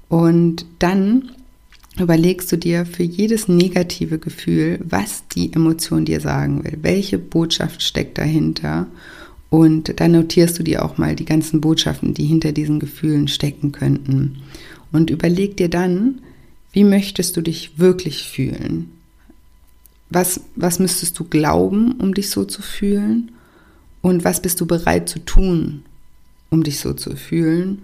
Und 0.08 0.66
dann 0.78 1.30
überlegst 1.98 2.52
du 2.52 2.56
dir 2.56 2.84
für 2.84 3.02
jedes 3.02 3.48
negative 3.48 4.18
Gefühl, 4.18 4.78
was 4.84 5.24
die 5.28 5.52
Emotion 5.52 6.04
dir 6.04 6.20
sagen 6.20 6.62
will, 6.64 6.78
welche 6.82 7.18
Botschaft 7.18 7.82
steckt 7.82 8.18
dahinter. 8.18 8.86
Und 9.48 10.00
dann 10.00 10.12
notierst 10.12 10.58
du 10.58 10.62
dir 10.62 10.84
auch 10.84 10.98
mal 10.98 11.16
die 11.16 11.24
ganzen 11.24 11.60
Botschaften, 11.60 12.14
die 12.14 12.24
hinter 12.24 12.52
diesen 12.52 12.78
Gefühlen 12.78 13.26
stecken 13.26 13.72
könnten. 13.72 14.38
Und 14.92 15.10
überleg 15.10 15.56
dir 15.56 15.68
dann, 15.68 16.20
wie 16.72 16.84
möchtest 16.84 17.36
du 17.36 17.42
dich 17.42 17.78
wirklich 17.78 18.28
fühlen? 18.28 18.92
Was, 20.08 20.40
was 20.56 20.78
müsstest 20.78 21.18
du 21.18 21.24
glauben, 21.24 21.92
um 21.92 22.14
dich 22.14 22.30
so 22.30 22.44
zu 22.44 22.62
fühlen? 22.62 23.32
Und 24.02 24.24
was 24.24 24.40
bist 24.40 24.60
du 24.60 24.66
bereit 24.66 25.08
zu 25.08 25.18
tun, 25.20 25.84
um 26.48 26.62
dich 26.62 26.80
so 26.80 26.92
zu 26.94 27.16
fühlen? 27.16 27.82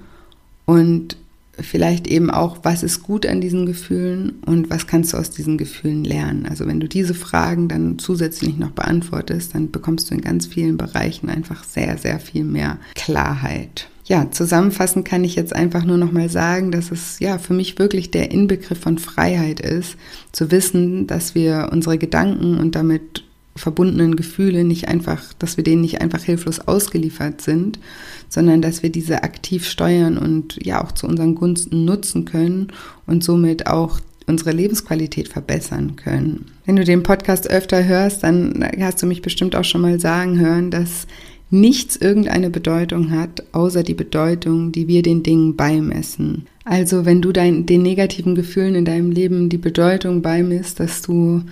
Und 0.64 1.16
vielleicht 1.58 2.06
eben 2.06 2.30
auch, 2.30 2.58
was 2.62 2.82
ist 2.82 3.02
gut 3.02 3.26
an 3.26 3.40
diesen 3.40 3.66
Gefühlen 3.66 4.40
und 4.44 4.70
was 4.70 4.86
kannst 4.86 5.12
du 5.12 5.16
aus 5.16 5.30
diesen 5.30 5.56
Gefühlen 5.56 6.04
lernen. 6.04 6.46
Also 6.46 6.66
wenn 6.66 6.80
du 6.80 6.88
diese 6.88 7.14
Fragen 7.14 7.68
dann 7.68 7.98
zusätzlich 7.98 8.56
noch 8.56 8.72
beantwortest, 8.72 9.54
dann 9.54 9.70
bekommst 9.70 10.10
du 10.10 10.14
in 10.14 10.20
ganz 10.20 10.46
vielen 10.46 10.76
Bereichen 10.76 11.28
einfach 11.28 11.64
sehr, 11.64 11.96
sehr 11.98 12.20
viel 12.20 12.44
mehr 12.44 12.78
Klarheit. 12.94 13.88
Ja, 14.06 14.30
zusammenfassend 14.30 15.04
kann 15.04 15.24
ich 15.24 15.34
jetzt 15.34 15.54
einfach 15.54 15.84
nur 15.84 15.98
noch 15.98 16.12
mal 16.12 16.28
sagen, 16.28 16.70
dass 16.70 16.92
es 16.92 17.18
ja 17.18 17.38
für 17.38 17.54
mich 17.54 17.76
wirklich 17.80 18.12
der 18.12 18.30
Inbegriff 18.30 18.78
von 18.78 18.98
Freiheit 18.98 19.58
ist, 19.58 19.96
zu 20.30 20.52
wissen, 20.52 21.08
dass 21.08 21.34
wir 21.34 21.70
unsere 21.72 21.98
Gedanken 21.98 22.58
und 22.58 22.76
damit 22.76 23.24
verbundenen 23.56 24.14
Gefühle 24.14 24.62
nicht 24.62 24.86
einfach, 24.86 25.32
dass 25.40 25.56
wir 25.56 25.64
denen 25.64 25.80
nicht 25.80 26.00
einfach 26.00 26.22
hilflos 26.22 26.60
ausgeliefert 26.60 27.40
sind, 27.40 27.80
sondern 28.28 28.62
dass 28.62 28.84
wir 28.84 28.90
diese 28.90 29.24
aktiv 29.24 29.66
steuern 29.66 30.18
und 30.18 30.64
ja 30.64 30.84
auch 30.84 30.92
zu 30.92 31.08
unseren 31.08 31.34
Gunsten 31.34 31.84
nutzen 31.84 32.26
können 32.26 32.68
und 33.06 33.24
somit 33.24 33.66
auch 33.66 33.98
unsere 34.28 34.52
Lebensqualität 34.52 35.28
verbessern 35.28 35.96
können. 35.96 36.46
Wenn 36.64 36.76
du 36.76 36.84
den 36.84 37.02
Podcast 37.02 37.48
öfter 37.48 37.84
hörst, 37.84 38.22
dann 38.22 38.68
hast 38.80 39.02
du 39.02 39.06
mich 39.06 39.22
bestimmt 39.22 39.56
auch 39.56 39.64
schon 39.64 39.80
mal 39.80 39.98
sagen 39.98 40.38
hören, 40.38 40.70
dass 40.70 41.06
nichts 41.50 41.96
irgendeine 41.96 42.50
Bedeutung 42.50 43.10
hat, 43.10 43.44
außer 43.52 43.82
die 43.82 43.94
Bedeutung, 43.94 44.72
die 44.72 44.88
wir 44.88 45.02
den 45.02 45.22
Dingen 45.22 45.56
beimessen. 45.56 46.46
Also 46.64 47.04
wenn 47.04 47.22
du 47.22 47.32
dein, 47.32 47.66
den 47.66 47.82
negativen 47.82 48.34
Gefühlen 48.34 48.74
in 48.74 48.84
deinem 48.84 49.12
Leben 49.12 49.48
die 49.48 49.58
Bedeutung 49.58 50.22
beimisst, 50.22 50.80
dass 50.80 51.02
du 51.02 51.42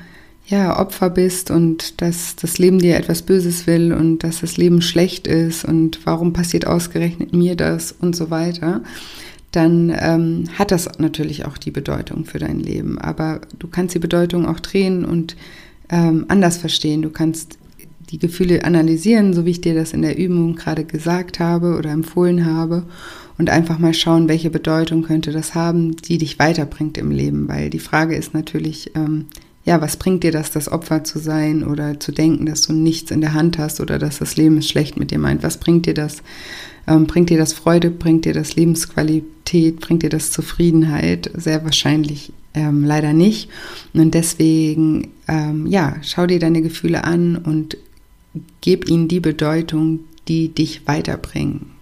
ja, 0.47 0.79
Opfer 0.79 1.09
bist 1.11 1.51
und 1.51 2.03
dass 2.03 2.37
das 2.37 2.59
Leben 2.59 2.79
dir 2.79 2.97
etwas 2.97 3.23
Böses 3.23 3.67
will 3.67 3.93
und 3.93 4.19
dass 4.19 4.41
das 4.41 4.57
Leben 4.57 4.83
schlecht 4.83 5.27
ist 5.27 5.65
und 5.65 6.01
warum 6.05 6.33
passiert 6.33 6.67
ausgerechnet 6.67 7.33
mir 7.33 7.57
das 7.57 7.93
und 7.93 8.15
so 8.15 8.31
weiter, 8.31 8.83
dann 9.53 9.95
ähm, 9.99 10.45
hat 10.59 10.71
das 10.71 10.99
natürlich 10.99 11.47
auch 11.47 11.57
die 11.57 11.71
Bedeutung 11.71 12.25
für 12.25 12.41
dein 12.41 12.61
Leben. 12.61 12.99
Aber 12.99 13.41
du 13.59 13.69
kannst 13.69 13.95
die 13.95 14.01
Bedeutung 14.01 14.47
auch 14.47 14.61
drehen 14.61 15.05
und 15.05 15.37
ähm, 15.89 16.27
anders 16.29 16.57
verstehen. 16.57 17.03
Du 17.03 17.11
kannst 17.11 17.59
die 18.11 18.19
Gefühle 18.19 18.65
analysieren, 18.65 19.35
so 19.35 19.45
wie 19.45 19.51
ich 19.51 19.61
dir 19.61 19.75
das 19.75 19.93
in 19.93 20.03
der 20.03 20.19
Übung 20.19 20.57
gerade 20.57 20.85
gesagt 20.85 21.41
habe 21.41 21.77
oder 21.77 21.91
empfohlen 21.91 22.45
habe 22.45 22.85
und 23.39 23.51
einfach 23.51 23.79
mal 23.79 23.95
schauen, 23.95 24.29
welche 24.29 24.51
Bedeutung 24.51 25.03
könnte 25.03 25.33
das 25.33 25.55
haben, 25.55 25.97
die 25.97 26.19
dich 26.19 26.39
weiterbringt 26.39 26.99
im 26.99 27.11
Leben. 27.11 27.49
Weil 27.49 27.71
die 27.71 27.79
Frage 27.79 28.15
ist 28.15 28.35
natürlich, 28.35 28.93
ähm, 28.95 29.27
ja, 29.65 29.81
was 29.81 29.97
bringt 29.97 30.23
dir 30.23 30.33
das, 30.33 30.51
das 30.51 30.71
Opfer 30.71 31.05
zu 31.05 31.19
sein 31.19 31.65
oder 31.65 31.99
zu 31.99 32.13
denken, 32.13 32.47
dass 32.47 32.63
du 32.63 32.73
nichts 32.73 33.11
in 33.11 33.21
der 33.21 33.33
Hand 33.33 33.59
hast 33.59 33.81
oder 33.81 33.99
dass 33.99 34.19
das 34.19 34.37
Leben 34.37 34.59
es 34.59 34.69
schlecht 34.69 34.99
mit 34.99 35.11
dir 35.11 35.19
meint? 35.19 35.43
Was 35.43 35.59
bringt 35.59 35.87
dir 35.87 35.95
das? 35.95 36.23
Ähm, 36.87 37.07
bringt 37.07 37.31
dir 37.31 37.39
das 37.39 37.55
Freude? 37.55 37.91
Bringt 37.91 38.27
dir 38.27 38.35
das 38.35 38.57
Lebensqualität? 38.57 39.81
Bringt 39.81 40.03
dir 40.03 40.11
das 40.11 40.31
Zufriedenheit? 40.31 41.31
Sehr 41.35 41.65
wahrscheinlich 41.65 42.33
ähm, 42.53 42.85
leider 42.85 43.15
nicht. 43.15 43.49
Und 43.95 44.15
deswegen, 44.15 45.09
ähm, 45.29 45.67
ja, 45.67 45.97
schau 46.03 46.27
dir 46.27 46.39
deine 46.39 46.63
Gefühle 46.63 47.05
an 47.05 47.37
und 47.37 47.79
gib 48.61 48.89
ihnen 48.89 49.09
die 49.09 49.21
Bedeutung, 49.21 50.01
die 50.29 50.49
dich 50.49 50.87
weiterbringen 50.87 51.75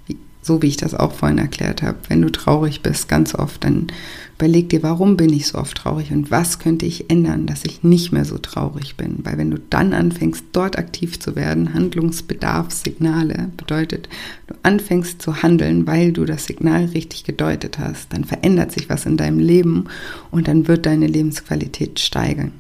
so 0.43 0.61
wie 0.61 0.67
ich 0.67 0.77
das 0.77 0.95
auch 0.95 1.13
vorhin 1.13 1.39
erklärt 1.39 1.83
habe, 1.83 1.99
wenn 2.09 2.21
du 2.21 2.31
traurig 2.31 2.83
bist, 2.83 3.09
ganz 3.09 3.35
oft, 3.35 3.63
dann 3.63 3.87
überleg 4.35 4.69
dir, 4.69 4.83
warum 4.83 5.17
bin 5.17 5.33
ich 5.33 5.47
so 5.47 5.59
oft 5.59 5.77
traurig 5.77 6.11
und 6.11 6.33
was 6.33 6.59
könnte 6.59 6.85
ich 6.85 7.09
ändern, 7.11 7.47
dass 7.47 7.65
ich 7.65 7.85
nicht 7.85 8.11
mehr 8.11 8.25
so 8.25 8.39
traurig 8.39 8.97
bin. 8.97 9.21
Weil 9.23 9.39
wenn 9.39 9.53
du 9.53 9.61
dann 9.71 9.95
anfängst, 9.95 10.47
dort 10.51 10.77
aktiv 10.79 11.21
zu 11.21 11.37
werden, 11.37 11.75
Handlungsbedarfssignale 11.75 13.51
bedeutet, 13.57 14.09
du 14.49 14.55
anfängst 14.65 15.23
zu 15.23 15.45
handeln, 15.45 15.87
weil 15.87 16.13
du 16.13 16.25
das 16.25 16.47
Signal 16.47 16.87
richtig 16.87 17.23
gedeutet 17.23 17.79
hast, 17.79 18.13
dann 18.13 18.25
verändert 18.25 18.73
sich 18.73 18.89
was 18.89 19.07
in 19.07 19.17
deinem 19.17 19.39
Leben 19.39 19.85
und 20.33 20.49
dann 20.49 20.67
wird 20.67 20.87
deine 20.87 21.07
Lebensqualität 21.07 22.01
steigern. 22.01 22.51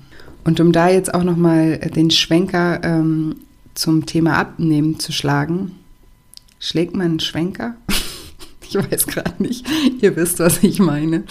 Und 0.44 0.60
um 0.60 0.70
da 0.70 0.88
jetzt 0.88 1.12
auch 1.12 1.24
nochmal 1.24 1.78
den 1.78 2.12
Schwenker 2.12 2.80
ähm, 2.84 3.34
zum 3.74 4.06
Thema 4.06 4.36
Abnehmen 4.38 4.98
zu 4.98 5.12
schlagen, 5.12 5.72
Schlägt 6.64 6.94
man 6.94 7.06
einen 7.06 7.20
Schwenker? 7.20 7.74
ich 8.68 8.76
weiß 8.76 9.08
gerade 9.08 9.42
nicht. 9.42 9.66
Ihr 10.00 10.14
wisst, 10.14 10.38
was 10.38 10.62
ich 10.62 10.78
meine. 10.78 11.24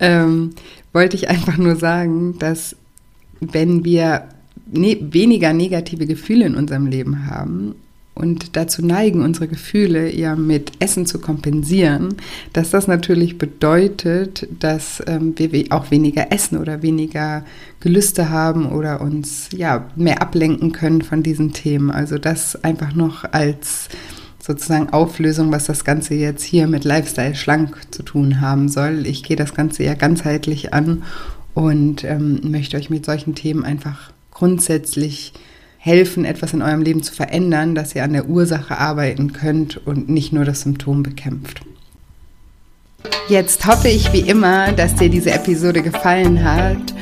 Ähm, 0.00 0.50
wollte 0.92 1.14
ich 1.14 1.28
einfach 1.30 1.56
nur 1.58 1.76
sagen, 1.76 2.40
dass 2.40 2.74
wenn 3.38 3.84
wir 3.84 4.28
ne 4.66 4.98
weniger 5.00 5.52
negative 5.52 6.06
Gefühle 6.06 6.46
in 6.46 6.56
unserem 6.56 6.86
Leben 6.86 7.26
haben 7.26 7.76
und 8.14 8.56
dazu 8.56 8.84
neigen, 8.84 9.22
unsere 9.22 9.48
Gefühle 9.48 10.14
ja 10.14 10.36
mit 10.36 10.72
Essen 10.78 11.04
zu 11.04 11.18
kompensieren, 11.18 12.14
dass 12.52 12.70
das 12.70 12.86
natürlich 12.86 13.38
bedeutet, 13.38 14.46
dass 14.60 15.02
ähm, 15.06 15.34
wir 15.36 15.66
auch 15.70 15.90
weniger 15.90 16.30
essen 16.30 16.58
oder 16.58 16.82
weniger 16.82 17.44
Gelüste 17.80 18.30
haben 18.30 18.70
oder 18.70 19.00
uns 19.00 19.48
ja 19.52 19.88
mehr 19.96 20.22
ablenken 20.22 20.72
können 20.72 21.02
von 21.02 21.22
diesen 21.22 21.52
Themen. 21.52 21.90
Also 21.90 22.18
das 22.18 22.62
einfach 22.62 22.94
noch 22.94 23.24
als 23.32 23.88
sozusagen 24.40 24.90
Auflösung, 24.90 25.50
was 25.50 25.64
das 25.64 25.84
Ganze 25.84 26.14
jetzt 26.14 26.44
hier 26.44 26.66
mit 26.68 26.84
Lifestyle 26.84 27.34
schlank 27.34 27.76
zu 27.90 28.02
tun 28.02 28.40
haben 28.40 28.68
soll. 28.68 29.06
Ich 29.06 29.24
gehe 29.24 29.36
das 29.36 29.54
Ganze 29.54 29.82
ja 29.82 29.94
ganzheitlich 29.94 30.72
an 30.72 31.02
und 31.54 32.04
ähm, 32.04 32.40
möchte 32.44 32.76
euch 32.76 32.90
mit 32.90 33.06
solchen 33.06 33.34
Themen 33.34 33.64
einfach 33.64 34.12
grundsätzlich 34.30 35.32
helfen, 35.84 36.24
etwas 36.24 36.54
in 36.54 36.62
eurem 36.62 36.80
Leben 36.80 37.02
zu 37.02 37.12
verändern, 37.12 37.74
dass 37.74 37.94
ihr 37.94 38.04
an 38.04 38.14
der 38.14 38.26
Ursache 38.26 38.78
arbeiten 38.78 39.34
könnt 39.34 39.86
und 39.86 40.08
nicht 40.08 40.32
nur 40.32 40.46
das 40.46 40.62
Symptom 40.62 41.02
bekämpft. 41.02 41.60
Jetzt 43.28 43.66
hoffe 43.66 43.88
ich 43.88 44.10
wie 44.14 44.20
immer, 44.20 44.72
dass 44.72 44.94
dir 44.94 45.10
diese 45.10 45.30
Episode 45.30 45.82
gefallen 45.82 46.42
hat 46.42 46.94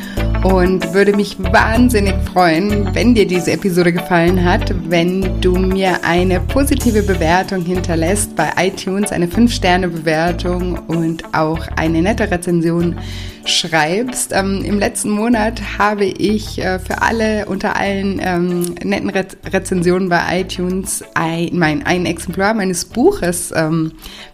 und 0.42 0.95
würde 0.95 1.14
mich 1.14 1.37
wahnsinnig 1.38 2.16
freuen, 2.33 2.92
wenn 2.92 3.14
dir 3.14 3.25
diese 3.25 3.53
Episode 3.53 3.92
gefallen 3.92 4.45
hat, 4.45 4.75
wenn 4.90 5.40
du 5.40 5.55
mir 5.55 6.05
eine 6.05 6.40
positive 6.40 7.05
Bewertung 7.05 7.64
hinterlässt 7.64 8.35
bei 8.35 8.51
iTunes, 8.59 9.12
eine 9.12 9.27
5-Sterne-Bewertung 9.27 10.81
und 10.88 11.23
auch 11.33 11.68
eine 11.77 12.03
nette 12.03 12.29
Rezension 12.29 12.97
schreibst. 13.46 14.33
Ähm, 14.33 14.62
Im 14.64 14.78
letzten 14.78 15.11
Monat 15.11 15.78
habe 15.78 16.05
ich 16.05 16.59
äh, 16.59 16.78
für 16.78 17.02
alle, 17.02 17.46
unter 17.46 17.76
allen 17.76 18.20
ähm, 18.22 18.74
netten 18.83 19.11
Re 19.11 19.26
Rezensionen 19.46 20.09
bei 20.09 20.40
iTunes 20.40 21.05
ein, 21.14 21.50
mein, 21.52 21.85
ein 21.87 22.07
Exemplar 22.07 22.55
meines 22.55 22.85
Buches 22.85 23.52
ähm, 23.55 23.92